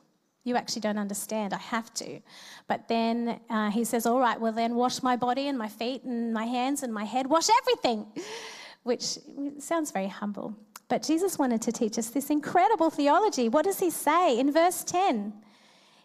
You 0.45 0.57
actually 0.57 0.83
don't 0.83 0.99
understand. 0.99 1.53
I 1.53 1.59
have 1.59 1.93
to. 1.95 2.21
But 2.69 2.89
then 2.89 3.41
uh, 3.51 3.71
he 3.71 3.85
says, 3.85 4.07
All 4.07 4.21
right, 4.21 4.41
well, 4.41 4.53
then 4.53 4.77
wash 4.77 5.03
my 5.03 5.17
body 5.17 5.49
and 5.49 5.59
my 5.59 5.69
feet 5.69 6.05
and 6.05 6.33
my 6.33 6.45
hands 6.45 6.85
and 6.85 6.95
my 6.95 7.05
head. 7.05 7.27
Wash 7.27 7.49
everything, 7.63 8.07
which 8.85 9.19
sounds 9.59 9.91
very 9.91 10.09
humble. 10.09 10.55
But 10.89 11.03
Jesus 11.03 11.39
wanted 11.39 11.63
to 11.63 11.73
teach 11.73 11.99
us 11.99 12.11
this 12.11 12.31
incredible 12.31 12.91
theology. 12.91 13.49
What 13.49 13.65
does 13.65 13.81
he 13.81 13.91
say 13.91 14.39
in 14.39 14.53
verse 14.53 14.85
10? 14.85 15.33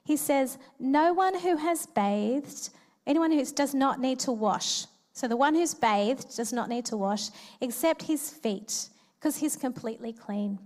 He 0.04 0.18
says, 0.18 0.58
No 0.80 1.14
one 1.14 1.40
who 1.40 1.58
has 1.58 1.86
bathed, 1.86 2.70
anyone 3.06 3.32
who 3.32 3.46
does 3.46 3.76
not 3.76 4.00
need 4.00 4.20
to 4.22 4.32
wash 4.32 4.86
so 5.16 5.30
the 5.30 5.38
one 5.38 5.56
who's 5.56 5.74
bathed 5.74 6.36
does 6.36 6.52
not 6.52 6.68
need 6.68 6.84
to 6.86 6.98
wash 6.98 7.30
except 7.62 8.04
his 8.04 8.30
feet 8.30 8.90
because 9.18 9.38
he's 9.38 9.56
completely 9.56 10.12
clean. 10.12 10.60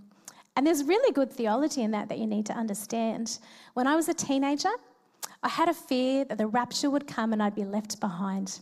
And 0.56 0.66
there's 0.66 0.82
really 0.82 1.12
good 1.12 1.30
theology 1.30 1.82
in 1.82 1.92
that 1.92 2.08
that 2.08 2.18
you 2.18 2.26
need 2.26 2.46
to 2.46 2.52
understand. 2.52 3.38
When 3.74 3.86
I 3.86 3.94
was 3.94 4.08
a 4.08 4.14
teenager, 4.14 4.72
I 5.44 5.48
had 5.48 5.68
a 5.68 5.74
fear 5.74 6.24
that 6.24 6.36
the 6.36 6.48
rapture 6.48 6.90
would 6.90 7.06
come 7.06 7.32
and 7.32 7.40
I'd 7.40 7.54
be 7.54 7.64
left 7.64 8.00
behind. 8.00 8.58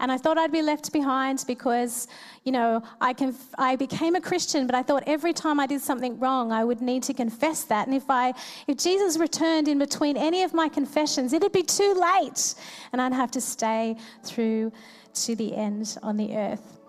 And 0.00 0.10
I 0.10 0.18
thought 0.18 0.38
I'd 0.38 0.52
be 0.52 0.62
left 0.62 0.92
behind 0.92 1.44
because, 1.46 2.08
you 2.44 2.52
know, 2.52 2.82
I, 3.00 3.12
conf- 3.12 3.54
I 3.58 3.76
became 3.76 4.14
a 4.14 4.20
Christian, 4.20 4.66
but 4.66 4.74
I 4.74 4.82
thought 4.82 5.02
every 5.06 5.32
time 5.32 5.60
I 5.60 5.66
did 5.66 5.80
something 5.80 6.18
wrong, 6.18 6.52
I 6.52 6.64
would 6.64 6.80
need 6.80 7.02
to 7.04 7.14
confess 7.14 7.64
that. 7.64 7.86
And 7.86 7.96
if, 7.96 8.08
I, 8.08 8.32
if 8.66 8.78
Jesus 8.78 9.18
returned 9.18 9.68
in 9.68 9.78
between 9.78 10.16
any 10.16 10.42
of 10.42 10.52
my 10.52 10.68
confessions, 10.68 11.32
it'd 11.32 11.52
be 11.52 11.62
too 11.62 11.94
late. 11.94 12.54
And 12.92 13.00
I'd 13.00 13.12
have 13.12 13.30
to 13.32 13.40
stay 13.40 13.96
through 14.22 14.72
to 15.14 15.36
the 15.36 15.54
end 15.54 15.96
on 16.02 16.16
the 16.16 16.36
earth. 16.36 16.80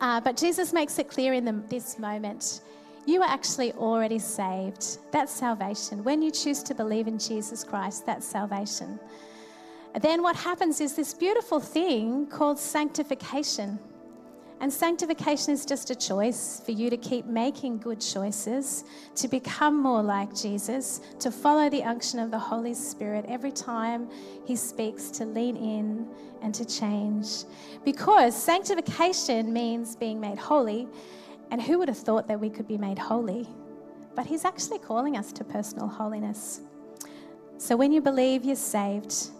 Uh, 0.00 0.20
but 0.20 0.36
Jesus 0.36 0.72
makes 0.72 0.98
it 0.98 1.08
clear 1.08 1.32
in 1.32 1.44
the, 1.44 1.52
this 1.68 1.98
moment 1.98 2.60
you 3.06 3.22
are 3.22 3.28
actually 3.28 3.72
already 3.74 4.18
saved. 4.18 4.98
That's 5.12 5.32
salvation. 5.32 6.02
When 6.02 6.22
you 6.22 6.32
choose 6.32 6.62
to 6.64 6.74
believe 6.74 7.06
in 7.06 7.20
Jesus 7.20 7.62
Christ, 7.62 8.04
that's 8.04 8.26
salvation 8.26 8.98
then 10.02 10.22
what 10.22 10.36
happens 10.36 10.80
is 10.80 10.94
this 10.94 11.14
beautiful 11.14 11.60
thing 11.60 12.26
called 12.26 12.58
sanctification. 12.58 13.78
And 14.60 14.72
sanctification 14.72 15.52
is 15.52 15.66
just 15.66 15.90
a 15.90 15.94
choice 15.94 16.62
for 16.64 16.72
you 16.72 16.88
to 16.88 16.96
keep 16.96 17.26
making 17.26 17.78
good 17.78 18.00
choices, 18.00 18.84
to 19.14 19.28
become 19.28 19.80
more 19.80 20.02
like 20.02 20.34
Jesus, 20.34 21.00
to 21.20 21.30
follow 21.30 21.68
the 21.68 21.82
unction 21.82 22.18
of 22.18 22.30
the 22.30 22.38
Holy 22.38 22.72
Spirit 22.72 23.26
every 23.28 23.52
time 23.52 24.08
He 24.46 24.56
speaks, 24.56 25.10
to 25.10 25.26
lean 25.26 25.56
in 25.56 26.08
and 26.40 26.54
to 26.54 26.64
change. 26.64 27.44
Because 27.84 28.34
sanctification 28.34 29.52
means 29.52 29.94
being 29.94 30.18
made 30.18 30.38
holy. 30.38 30.88
And 31.50 31.60
who 31.60 31.78
would 31.78 31.88
have 31.88 31.98
thought 31.98 32.26
that 32.28 32.40
we 32.40 32.48
could 32.48 32.66
be 32.66 32.78
made 32.78 32.98
holy? 32.98 33.46
But 34.14 34.24
He's 34.24 34.46
actually 34.46 34.78
calling 34.78 35.18
us 35.18 35.32
to 35.32 35.44
personal 35.44 35.86
holiness. 35.86 36.62
So 37.58 37.76
when 37.76 37.92
you 37.92 38.00
believe 38.00 38.44
you're 38.44 38.56
saved, 38.56 39.30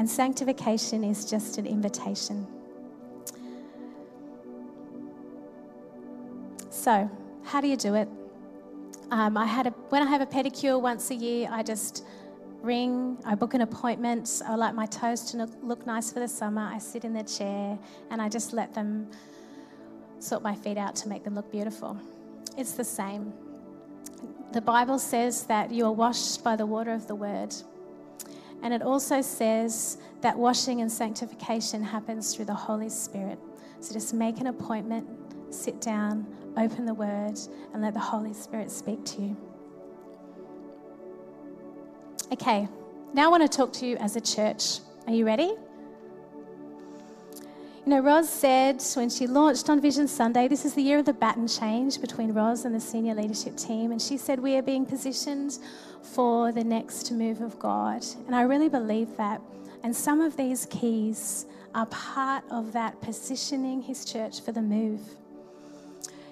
and 0.00 0.08
sanctification 0.08 1.04
is 1.04 1.26
just 1.26 1.58
an 1.58 1.66
invitation. 1.66 2.46
So, 6.70 7.10
how 7.44 7.60
do 7.60 7.68
you 7.68 7.76
do 7.76 7.94
it? 7.96 8.08
Um, 9.10 9.36
I 9.36 9.44
had 9.44 9.66
a, 9.66 9.70
when 9.90 10.02
I 10.02 10.06
have 10.06 10.22
a 10.22 10.26
pedicure 10.26 10.80
once 10.80 11.10
a 11.10 11.14
year, 11.14 11.50
I 11.52 11.62
just 11.62 12.06
ring, 12.62 13.18
I 13.26 13.34
book 13.34 13.52
an 13.52 13.60
appointment. 13.60 14.40
I 14.46 14.54
like 14.54 14.74
my 14.74 14.86
toes 14.86 15.20
to 15.32 15.46
look 15.62 15.86
nice 15.86 16.10
for 16.10 16.20
the 16.20 16.28
summer. 16.28 16.62
I 16.62 16.78
sit 16.78 17.04
in 17.04 17.12
the 17.12 17.24
chair 17.24 17.78
and 18.10 18.22
I 18.22 18.30
just 18.30 18.54
let 18.54 18.72
them 18.72 19.10
sort 20.18 20.42
my 20.42 20.54
feet 20.54 20.78
out 20.78 20.96
to 20.96 21.10
make 21.10 21.24
them 21.24 21.34
look 21.34 21.52
beautiful. 21.52 21.98
It's 22.56 22.72
the 22.72 22.84
same. 22.84 23.34
The 24.52 24.62
Bible 24.62 24.98
says 24.98 25.44
that 25.44 25.70
you 25.70 25.84
are 25.84 25.92
washed 25.92 26.42
by 26.42 26.56
the 26.56 26.64
water 26.64 26.92
of 26.92 27.06
the 27.06 27.14
word. 27.14 27.54
And 28.62 28.74
it 28.74 28.82
also 28.82 29.22
says 29.22 29.98
that 30.20 30.38
washing 30.38 30.80
and 30.80 30.90
sanctification 30.90 31.82
happens 31.82 32.34
through 32.34 32.44
the 32.46 32.54
Holy 32.54 32.88
Spirit. 32.88 33.38
So 33.80 33.94
just 33.94 34.12
make 34.12 34.38
an 34.40 34.48
appointment, 34.48 35.06
sit 35.50 35.80
down, 35.80 36.26
open 36.56 36.84
the 36.84 36.94
Word, 36.94 37.38
and 37.72 37.82
let 37.82 37.94
the 37.94 38.00
Holy 38.00 38.34
Spirit 38.34 38.70
speak 38.70 39.04
to 39.06 39.22
you. 39.22 39.36
Okay, 42.32 42.68
now 43.14 43.26
I 43.26 43.28
want 43.28 43.50
to 43.50 43.56
talk 43.56 43.72
to 43.74 43.86
you 43.86 43.96
as 43.96 44.16
a 44.16 44.20
church. 44.20 44.80
Are 45.06 45.12
you 45.12 45.24
ready? 45.24 45.54
You 47.86 47.92
know, 47.92 48.00
Roz 48.00 48.28
said 48.28 48.82
when 48.94 49.08
she 49.08 49.26
launched 49.26 49.70
on 49.70 49.80
Vision 49.80 50.06
Sunday, 50.06 50.48
this 50.48 50.66
is 50.66 50.74
the 50.74 50.82
year 50.82 50.98
of 50.98 51.06
the 51.06 51.14
baton 51.14 51.48
change 51.48 51.98
between 51.98 52.30
Roz 52.34 52.66
and 52.66 52.74
the 52.74 52.80
senior 52.80 53.14
leadership 53.14 53.56
team. 53.56 53.90
And 53.90 54.00
she 54.00 54.18
said, 54.18 54.38
We 54.38 54.56
are 54.56 54.62
being 54.62 54.84
positioned 54.84 55.58
for 56.02 56.52
the 56.52 56.62
next 56.62 57.10
move 57.10 57.40
of 57.40 57.58
God. 57.58 58.04
And 58.26 58.36
I 58.36 58.42
really 58.42 58.68
believe 58.68 59.16
that. 59.16 59.40
And 59.82 59.96
some 59.96 60.20
of 60.20 60.36
these 60.36 60.66
keys 60.66 61.46
are 61.74 61.86
part 61.86 62.44
of 62.50 62.74
that 62.74 63.00
positioning 63.00 63.80
His 63.80 64.04
church 64.04 64.42
for 64.42 64.52
the 64.52 64.60
move. 64.60 65.00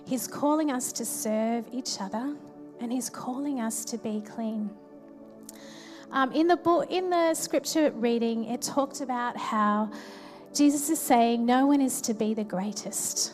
He's 0.04 0.26
calling 0.26 0.70
us 0.70 0.92
to 0.92 1.04
serve 1.06 1.64
each 1.72 1.98
other 1.98 2.36
and 2.78 2.92
He's 2.92 3.08
calling 3.08 3.58
us 3.58 3.86
to 3.86 3.96
be 3.96 4.20
clean. 4.20 4.68
Um, 6.10 6.30
in 6.32 6.46
the 6.46 6.56
book, 6.56 6.90
in 6.90 7.08
the 7.08 7.32
scripture 7.32 7.90
reading, 7.92 8.44
it 8.44 8.60
talked 8.60 9.00
about 9.00 9.38
how 9.38 9.90
Jesus 10.58 10.90
is 10.90 10.98
saying 10.98 11.46
no 11.46 11.66
one 11.66 11.80
is 11.80 12.00
to 12.00 12.12
be 12.12 12.34
the 12.34 12.42
greatest. 12.42 13.32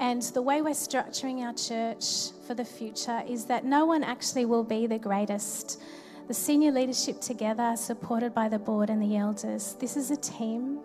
And 0.00 0.22
the 0.22 0.40
way 0.40 0.62
we're 0.62 0.70
structuring 0.70 1.40
our 1.42 1.52
church 1.52 2.32
for 2.46 2.54
the 2.54 2.64
future 2.64 3.22
is 3.28 3.44
that 3.44 3.66
no 3.66 3.84
one 3.84 4.02
actually 4.02 4.46
will 4.46 4.64
be 4.64 4.86
the 4.86 4.98
greatest. 4.98 5.82
The 6.26 6.32
senior 6.32 6.72
leadership 6.72 7.20
together, 7.20 7.74
supported 7.76 8.34
by 8.34 8.48
the 8.48 8.58
board 8.58 8.88
and 8.88 9.02
the 9.02 9.18
elders, 9.18 9.76
this 9.80 9.98
is 9.98 10.10
a 10.10 10.16
team. 10.16 10.78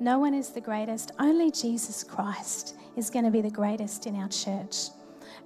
No 0.00 0.18
one 0.18 0.34
is 0.34 0.48
the 0.48 0.60
greatest. 0.60 1.12
Only 1.20 1.52
Jesus 1.52 2.02
Christ 2.02 2.74
is 2.96 3.08
going 3.08 3.24
to 3.24 3.30
be 3.30 3.42
the 3.42 3.50
greatest 3.50 4.08
in 4.08 4.16
our 4.16 4.28
church. 4.28 4.88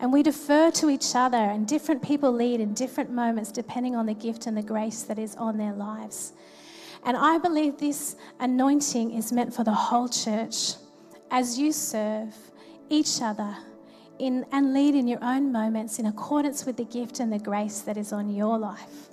And 0.01 0.11
we 0.11 0.23
defer 0.23 0.71
to 0.71 0.89
each 0.89 1.15
other, 1.15 1.37
and 1.37 1.69
different 1.69 2.01
people 2.01 2.33
lead 2.33 2.59
in 2.59 2.73
different 2.73 3.11
moments 3.11 3.53
depending 3.53 3.95
on 3.95 4.07
the 4.07 4.15
gift 4.15 4.47
and 4.47 4.57
the 4.57 4.63
grace 4.63 5.03
that 5.03 5.19
is 5.19 5.37
on 5.37 5.59
their 5.59 5.75
lives. 5.75 6.33
And 7.05 7.17
I 7.17 7.39
believe 7.39 7.79
this 7.79 8.17
anointing 8.41 9.13
is 9.13 9.33
meant 9.33 9.55
for 9.55 9.65
the 9.65 9.73
whole 9.73 10.09
church 10.09 10.75
as 11.31 11.59
you 11.59 11.73
serve 11.73 12.35
each 12.89 13.23
other 13.23 13.57
in, 14.19 14.45
and 14.53 14.75
lead 14.75 14.95
in 14.95 15.09
your 15.09 15.23
own 15.23 15.51
moments 15.51 15.99
in 15.99 16.07
accordance 16.07 16.67
with 16.67 16.77
the 16.77 16.85
gift 16.85 17.21
and 17.21 17.33
the 17.33 17.39
grace 17.39 17.81
that 17.81 17.97
is 17.97 18.13
on 18.13 18.29
your 18.29 18.59
life. 18.59 19.09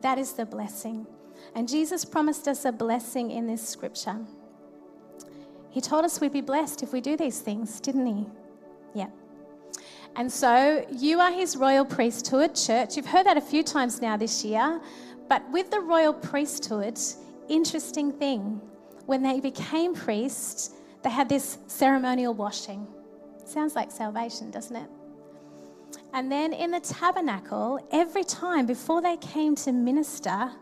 That 0.00 0.18
is 0.18 0.32
the 0.32 0.46
blessing. 0.46 1.06
And 1.54 1.68
Jesus 1.68 2.04
promised 2.04 2.48
us 2.48 2.64
a 2.64 2.72
blessing 2.72 3.30
in 3.30 3.46
this 3.46 3.66
scripture. 3.66 4.18
He 5.70 5.80
told 5.80 6.04
us 6.04 6.20
we'd 6.20 6.32
be 6.32 6.40
blessed 6.40 6.82
if 6.82 6.92
we 6.92 7.00
do 7.00 7.16
these 7.16 7.40
things, 7.40 7.80
didn't 7.80 8.06
he? 8.06 8.26
Yeah. 8.94 9.08
And 10.16 10.30
so 10.30 10.86
you 10.90 11.20
are 11.20 11.32
his 11.32 11.56
royal 11.56 11.84
priesthood, 11.84 12.54
church. 12.54 12.96
You've 12.96 13.06
heard 13.06 13.26
that 13.26 13.36
a 13.36 13.40
few 13.40 13.62
times 13.62 14.02
now 14.02 14.16
this 14.16 14.44
year. 14.44 14.80
But 15.28 15.48
with 15.50 15.70
the 15.70 15.80
royal 15.80 16.12
priesthood, 16.12 16.98
interesting 17.48 18.12
thing, 18.12 18.60
when 19.06 19.22
they 19.22 19.40
became 19.40 19.94
priests, 19.94 20.70
they 21.02 21.10
had 21.10 21.28
this 21.28 21.58
ceremonial 21.66 22.34
washing. 22.34 22.86
Sounds 23.44 23.74
like 23.74 23.90
salvation, 23.90 24.50
doesn't 24.50 24.76
it? 24.76 24.88
And 26.12 26.30
then 26.30 26.52
in 26.52 26.70
the 26.70 26.80
tabernacle, 26.80 27.80
every 27.90 28.24
time 28.24 28.66
before 28.66 29.00
they 29.00 29.16
came 29.16 29.54
to 29.56 29.72
minister, 29.72 30.52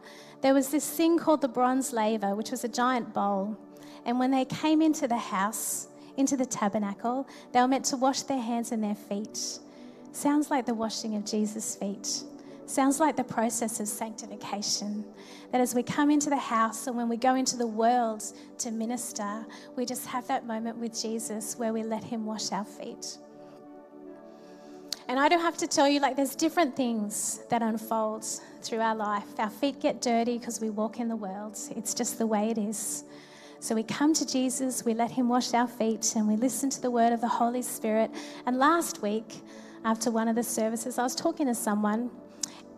there 0.43 0.55
was 0.55 0.71
this 0.71 0.89
thing 0.89 1.19
called 1.19 1.41
the 1.41 1.49
bronze 1.49 1.93
laver, 1.93 2.35
which 2.35 2.51
was 2.51 2.65
a 2.65 2.69
giant 2.69 3.13
bowl. 3.13 3.57
And 4.07 4.19
when 4.19 4.31
they 4.31 4.45
came 4.45 4.81
into 4.81 5.07
the 5.09 5.19
house, 5.19 5.89
into 6.17 6.37
the 6.37 6.47
tabernacle, 6.47 7.29
they 7.53 7.61
were 7.61 7.69
meant 7.69 7.85
to 7.87 7.97
wash 7.97 8.23
their 8.23 8.41
hands 8.41 8.73
and 8.73 8.83
their 8.83 8.95
feet. 8.95 9.59
Sounds 10.13 10.51
like 10.51 10.67
the 10.67 10.75
washing 10.75 11.17
of 11.17 11.25
Jesus' 11.25 11.77
feet. 11.77 12.23
Sounds 12.71 13.01
like 13.01 13.17
the 13.17 13.25
process 13.25 13.81
of 13.81 13.89
sanctification. 13.89 15.05
That 15.51 15.61
as 15.61 15.75
we 15.75 15.83
come 15.83 16.09
into 16.09 16.31
the 16.31 16.37
house 16.37 16.87
and 16.87 16.97
when 16.97 17.09
we 17.09 17.17
go 17.17 17.35
into 17.35 17.57
the 17.57 17.67
world 17.67 18.23
to 18.59 18.71
minister, 18.71 19.45
we 19.75 19.85
just 19.85 20.07
have 20.07 20.25
that 20.29 20.47
moment 20.47 20.77
with 20.77 20.97
Jesus 20.97 21.59
where 21.59 21.73
we 21.73 21.83
let 21.83 22.05
Him 22.05 22.25
wash 22.25 22.53
our 22.53 22.65
feet. 22.65 23.19
And 25.09 25.19
I 25.19 25.29
don't 25.29 25.41
have 25.41 25.57
to 25.57 25.67
tell 25.67 25.89
you, 25.89 25.99
like, 25.99 26.15
there's 26.15 26.37
different 26.37 26.77
things 26.77 27.41
that 27.51 27.61
unfold 27.61 28.25
through 28.63 28.79
our 28.79 28.95
life. 28.95 29.25
Our 29.41 29.51
feet 29.51 29.81
get 29.81 30.01
dirty 30.01 30.39
because 30.39 30.61
we 30.61 30.71
walk 30.71 31.01
in 31.01 31.09
the 31.09 31.17
world, 31.17 31.59
it's 31.75 31.93
just 31.93 32.19
the 32.19 32.27
way 32.29 32.51
it 32.51 32.59
is. 32.59 33.03
So 33.59 33.75
we 33.75 33.83
come 33.83 34.15
to 34.15 34.25
Jesus, 34.25 34.85
we 34.85 34.95
let 34.95 35.11
Him 35.11 35.29
wash 35.29 35.55
our 35.55 35.67
feet, 35.67 36.15
and 36.15 36.29
we 36.29 36.37
listen 36.37 36.71
to 36.71 36.81
the 36.81 36.93
word 36.93 37.13
of 37.13 37.21
the 37.21 37.29
Holy 37.29 37.63
Spirit. 37.63 38.13
And 38.47 38.61
last 38.61 39.03
week, 39.03 39.41
after 39.85 40.13
one 40.13 40.29
of 40.29 40.37
the 40.37 40.45
services, 40.45 41.01
I 41.01 41.03
was 41.03 41.17
talking 41.17 41.49
to 41.49 41.55
someone, 41.57 42.13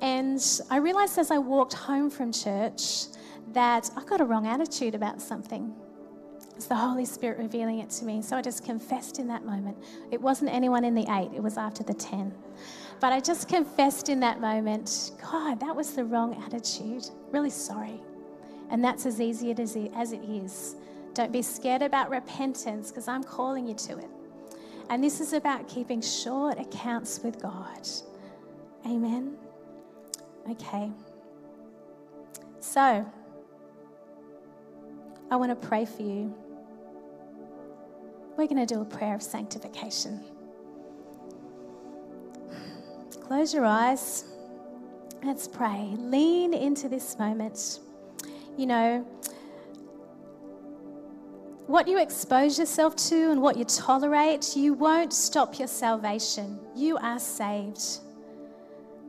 and 0.03 0.61
I 0.69 0.79
realized 0.79 1.17
as 1.17 1.31
I 1.31 1.39
walked 1.39 1.75
home 1.75 2.11
from 2.11 2.33
church 2.33 3.05
that 3.53 3.89
I 3.97 4.03
got 4.05 4.21
a 4.21 4.25
wrong 4.25 4.49
attitude 4.49 4.97
about 4.97 5.23
something. 5.23 5.73
It's 6.57 6.67
the 6.67 6.75
Holy 6.75 7.05
Spirit 7.05 7.39
revealing 7.39 7.79
it 7.79 7.89
to 7.91 8.05
me. 8.05 8.21
So 8.21 8.37
I 8.37 8.43
just 8.43 8.65
confessed 8.65 9.21
in 9.21 9.29
that 9.29 9.45
moment. 9.45 9.77
It 10.11 10.21
wasn't 10.21 10.53
anyone 10.53 10.85
in 10.85 10.97
the 10.97 11.07
eight, 11.09 11.31
it 11.35 11.43
was 11.43 11.57
after 11.57 11.85
the 11.85 11.95
10. 11.95 12.35
But 12.99 13.13
I 13.13 13.21
just 13.21 13.49
confessed 13.49 14.09
in 14.09 14.19
that 14.21 14.41
moment, 14.41 15.13
God, 15.23 15.61
that 15.61 15.75
was 15.75 15.93
the 15.93 16.05
wrong 16.05 16.35
attitude. 16.45 17.09
Really 17.31 17.51
sorry. 17.51 18.01
And 18.71 18.85
that's 18.85 19.07
as 19.07 19.21
easy 19.21 19.53
as 19.53 19.77
it 20.13 20.25
is. 20.25 20.75
Don't 21.15 21.33
be 21.33 21.43
scared 21.43 21.83
about 21.83 22.11
repentance 22.11 22.91
because 22.91 23.07
I'm 23.07 23.23
calling 23.23 23.69
you 23.69 23.75
to 23.75 23.99
it. 23.99 24.11
And 24.91 25.03
this 25.03 25.21
is 25.21 25.33
about 25.33 25.69
keeping 25.69 26.01
short 26.01 26.59
accounts 26.59 27.21
with 27.23 27.41
God. 27.41 27.89
Amen. 28.85 29.37
Okay. 30.51 30.91
So, 32.61 33.07
I 35.31 35.37
want 35.37 35.51
to 35.51 35.69
pray 35.69 35.85
for 35.85 36.03
you. 36.03 36.35
We're 38.37 38.47
going 38.47 38.67
to 38.67 38.75
do 38.75 38.81
a 38.81 38.85
prayer 38.85 39.15
of 39.15 39.23
sanctification. 39.23 40.21
Close 43.21 43.55
your 43.55 43.65
eyes. 43.65 44.25
Let's 45.23 45.47
pray. 45.47 45.95
Lean 45.97 46.55
into 46.55 46.89
this 46.89 47.19
moment. 47.19 47.81
You 48.57 48.67
know, 48.67 49.07
what 51.67 51.89
you 51.89 51.99
expose 51.99 52.59
yourself 52.59 52.97
to 52.97 53.31
and 53.31 53.41
what 53.41 53.57
you 53.57 53.65
tolerate, 53.65 54.57
you 54.57 54.75
won't 54.75 55.13
stop 55.13 55.59
your 55.59 55.69
salvation. 55.69 56.59
You 56.75 56.99
are 56.99 57.19
saved. 57.19 58.01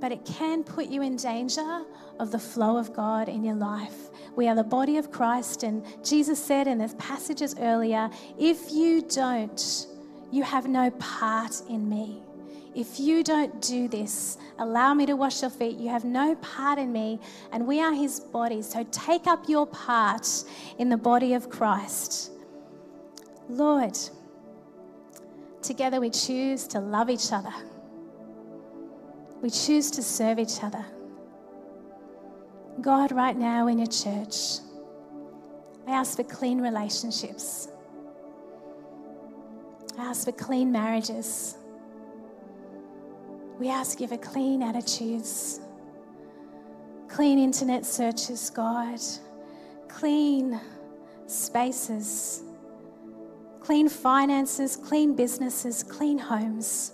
But 0.03 0.11
it 0.11 0.25
can 0.25 0.65
put 0.65 0.87
you 0.87 1.01
in 1.01 1.15
danger 1.15 1.85
of 2.19 2.29
the 2.29 2.37
flow 2.37 2.75
of 2.75 2.91
God 2.93 3.29
in 3.29 3.41
your 3.41 3.55
life. 3.55 4.09
We 4.35 4.49
are 4.49 4.53
the 4.53 4.61
body 4.61 4.97
of 4.97 5.13
Christ, 5.13 5.63
and 5.63 5.81
Jesus 6.03 6.43
said 6.43 6.67
in 6.67 6.77
the 6.77 6.93
passages 6.95 7.55
earlier 7.57 8.09
if 8.37 8.73
you 8.73 9.01
don't, 9.03 9.87
you 10.29 10.43
have 10.43 10.67
no 10.67 10.91
part 10.91 11.61
in 11.69 11.87
me. 11.87 12.21
If 12.75 12.99
you 12.99 13.23
don't 13.23 13.61
do 13.61 13.87
this, 13.87 14.37
allow 14.59 14.93
me 14.93 15.05
to 15.05 15.13
wash 15.13 15.41
your 15.41 15.49
feet, 15.49 15.77
you 15.77 15.87
have 15.87 16.03
no 16.03 16.35
part 16.35 16.79
in 16.79 16.91
me, 16.91 17.21
and 17.53 17.65
we 17.65 17.79
are 17.79 17.93
his 17.93 18.19
body. 18.19 18.61
So 18.61 18.85
take 18.91 19.25
up 19.25 19.47
your 19.47 19.65
part 19.67 20.27
in 20.79 20.89
the 20.89 20.97
body 20.97 21.33
of 21.33 21.49
Christ. 21.49 22.29
Lord, 23.47 23.97
together 25.61 26.01
we 26.01 26.09
choose 26.09 26.67
to 26.67 26.81
love 26.81 27.09
each 27.09 27.31
other. 27.31 27.53
We 29.43 29.51
choose 29.51 29.91
to 29.91 30.01
serve 30.01 30.39
each 30.39 30.63
other. 30.63 30.83
God, 32.81 33.11
right 33.11 33.37
now 33.37 33.67
in 33.67 33.77
your 33.77 33.87
church, 33.87 34.59
I 35.85 35.91
ask 35.91 36.15
for 36.15 36.23
clean 36.23 36.59
relationships. 36.59 37.67
I 39.99 40.05
ask 40.05 40.25
for 40.25 40.31
clean 40.31 40.71
marriages. 40.71 41.57
We 43.59 43.69
ask 43.69 44.01
you 44.01 44.07
for 44.07 44.17
clean 44.17 44.63
attitudes, 44.63 45.59
clean 47.07 47.37
internet 47.37 47.85
searches, 47.85 48.49
God, 48.49 48.99
clean 49.87 50.59
spaces 51.27 52.43
clean 53.63 53.87
finances, 53.87 54.75
clean 54.75 55.15
businesses, 55.15 55.83
clean 55.83 56.17
homes. 56.17 56.92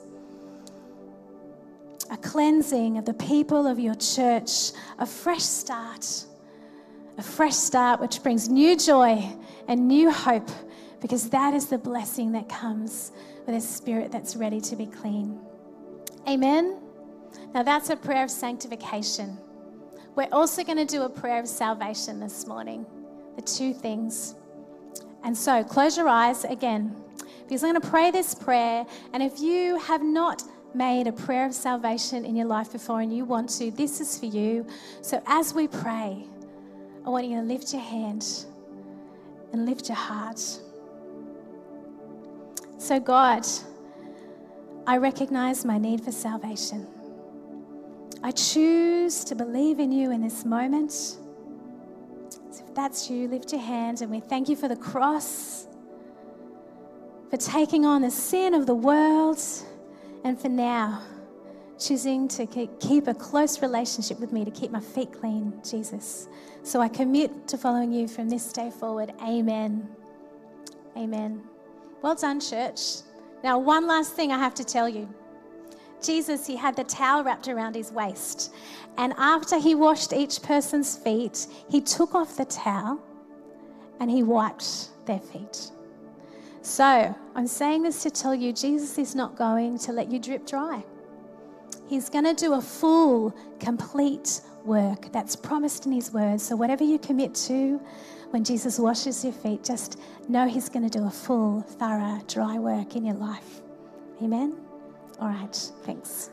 A 2.11 2.17
cleansing 2.17 2.97
of 2.97 3.05
the 3.05 3.13
people 3.13 3.67
of 3.67 3.79
your 3.79 3.95
church, 3.95 4.71
a 4.97 5.05
fresh 5.05 5.43
start, 5.43 6.25
a 7.17 7.21
fresh 7.21 7.53
start 7.53 7.99
which 7.99 8.23
brings 8.23 8.49
new 8.49 8.75
joy 8.75 9.23
and 9.67 9.87
new 9.87 10.09
hope 10.09 10.49
because 11.01 11.29
that 11.29 11.53
is 11.53 11.67
the 11.67 11.77
blessing 11.77 12.31
that 12.31 12.49
comes 12.49 13.11
with 13.45 13.55
a 13.55 13.61
spirit 13.61 14.11
that's 14.11 14.35
ready 14.35 14.59
to 14.61 14.75
be 14.75 14.85
clean. 14.85 15.39
Amen. 16.27 16.79
Now, 17.53 17.63
that's 17.63 17.89
a 17.89 17.95
prayer 17.95 18.23
of 18.23 18.31
sanctification. 18.31 19.37
We're 20.15 20.27
also 20.31 20.63
going 20.63 20.77
to 20.77 20.85
do 20.85 21.03
a 21.03 21.09
prayer 21.09 21.39
of 21.39 21.47
salvation 21.47 22.19
this 22.19 22.45
morning. 22.45 22.85
The 23.35 23.41
two 23.41 23.73
things. 23.73 24.35
And 25.23 25.37
so 25.37 25.63
close 25.63 25.97
your 25.97 26.07
eyes 26.07 26.43
again 26.43 26.95
because 27.43 27.63
I'm 27.63 27.71
going 27.71 27.81
to 27.81 27.87
pray 27.87 28.11
this 28.11 28.35
prayer. 28.35 28.85
And 29.13 29.23
if 29.23 29.39
you 29.39 29.77
have 29.79 30.03
not 30.03 30.43
made 30.73 31.07
a 31.07 31.11
prayer 31.11 31.45
of 31.45 31.53
salvation 31.53 32.25
in 32.25 32.35
your 32.35 32.47
life 32.47 32.71
before 32.71 33.01
and 33.01 33.15
you 33.15 33.25
want 33.25 33.49
to, 33.49 33.71
this 33.71 33.99
is 34.01 34.17
for 34.17 34.27
you. 34.27 34.65
So 35.01 35.21
as 35.25 35.53
we 35.53 35.67
pray, 35.67 36.25
I 37.05 37.09
want 37.09 37.25
you 37.25 37.37
to 37.37 37.43
lift 37.43 37.73
your 37.73 37.81
hand 37.81 38.25
and 39.51 39.65
lift 39.65 39.89
your 39.89 39.97
heart. 39.97 40.39
So, 42.77 42.99
God, 42.99 43.45
I 44.85 44.97
recognize 44.97 45.65
my 45.65 45.77
need 45.77 46.03
for 46.03 46.11
salvation. 46.11 46.87
I 48.23 48.31
choose 48.31 49.23
to 49.25 49.35
believe 49.35 49.79
in 49.79 49.91
you 49.91 50.11
in 50.11 50.21
this 50.21 50.45
moment. 50.45 50.91
So 50.91 51.19
if 52.51 52.75
that's 52.75 53.09
you, 53.09 53.27
lift 53.27 53.51
your 53.51 53.61
hand 53.61 54.01
and 54.01 54.11
we 54.11 54.19
thank 54.19 54.49
you 54.49 54.55
for 54.55 54.67
the 54.67 54.75
cross, 54.75 55.67
for 57.29 57.37
taking 57.37 57.85
on 57.85 58.01
the 58.01 58.11
sin 58.11 58.53
of 58.53 58.65
the 58.65 58.75
world, 58.75 59.39
and 60.23 60.39
for 60.39 60.49
now 60.49 61.01
choosing 61.79 62.27
to 62.27 62.45
keep 62.45 63.07
a 63.07 63.13
close 63.13 63.61
relationship 63.61 64.19
with 64.19 64.33
me, 64.33 64.43
to 64.43 64.51
keep 64.51 64.71
my 64.71 64.81
feet 64.81 65.13
clean, 65.13 65.53
Jesus. 65.67 66.27
So 66.63 66.81
I 66.81 66.89
commit 66.89 67.47
to 67.47 67.57
following 67.57 67.91
you 67.91 68.07
from 68.07 68.29
this 68.29 68.51
day 68.51 68.69
forward. 68.69 69.13
Amen. 69.21 69.87
Amen. 70.97 71.41
Well 72.01 72.15
done, 72.15 72.41
church. 72.41 72.79
Now, 73.43 73.57
one 73.57 73.87
last 73.87 74.13
thing 74.13 74.31
I 74.31 74.37
have 74.37 74.53
to 74.55 74.63
tell 74.63 74.89
you. 74.89 75.07
Jesus, 76.01 76.45
he 76.45 76.55
had 76.55 76.75
the 76.75 76.83
towel 76.83 77.23
wrapped 77.23 77.47
around 77.47 77.75
his 77.75 77.91
waist. 77.91 78.53
And 78.97 79.13
after 79.17 79.59
he 79.59 79.75
washed 79.75 80.13
each 80.13 80.41
person's 80.41 80.97
feet, 80.97 81.47
he 81.69 81.81
took 81.81 82.15
off 82.15 82.37
the 82.37 82.45
towel 82.45 83.01
and 83.99 84.09
he 84.09 84.23
wiped 84.23 84.89
their 85.05 85.19
feet. 85.19 85.71
So 86.61 87.15
I'm 87.35 87.47
saying 87.47 87.83
this 87.83 88.03
to 88.03 88.11
tell 88.11 88.35
you 88.35 88.53
Jesus 88.53 88.97
is 88.97 89.15
not 89.15 89.37
going 89.37 89.77
to 89.79 89.91
let 89.91 90.09
you 90.11 90.19
drip 90.19 90.45
dry. 90.45 90.83
He's 91.87 92.09
going 92.09 92.25
to 92.25 92.33
do 92.33 92.53
a 92.53 92.61
full, 92.61 93.35
complete 93.59 94.41
work 94.63 95.11
that's 95.11 95.35
promised 95.35 95.87
in 95.87 95.91
His 95.91 96.13
word. 96.13 96.39
So, 96.39 96.55
whatever 96.55 96.83
you 96.83 96.99
commit 96.99 97.33
to 97.35 97.81
when 98.29 98.43
Jesus 98.43 98.77
washes 98.77 99.23
your 99.23 99.33
feet, 99.33 99.63
just 99.63 99.99
know 100.27 100.47
He's 100.47 100.69
going 100.69 100.87
to 100.87 100.99
do 100.99 101.07
a 101.07 101.09
full, 101.09 101.61
thorough, 101.61 102.21
dry 102.27 102.59
work 102.59 102.95
in 102.95 103.05
your 103.05 103.15
life. 103.15 103.61
Amen? 104.21 104.55
All 105.19 105.29
right, 105.29 105.71
thanks. 105.83 106.29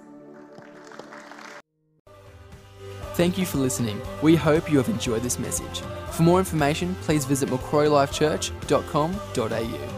Thank 3.14 3.38
you 3.38 3.46
for 3.46 3.56
listening. 3.56 3.98
We 4.22 4.36
hope 4.36 4.70
you 4.70 4.76
have 4.76 4.90
enjoyed 4.90 5.22
this 5.22 5.38
message. 5.38 5.80
For 6.10 6.22
more 6.22 6.38
information, 6.38 6.94
please 6.96 7.24
visit 7.24 7.48
macquarielifechurch.com.au. 7.48 9.95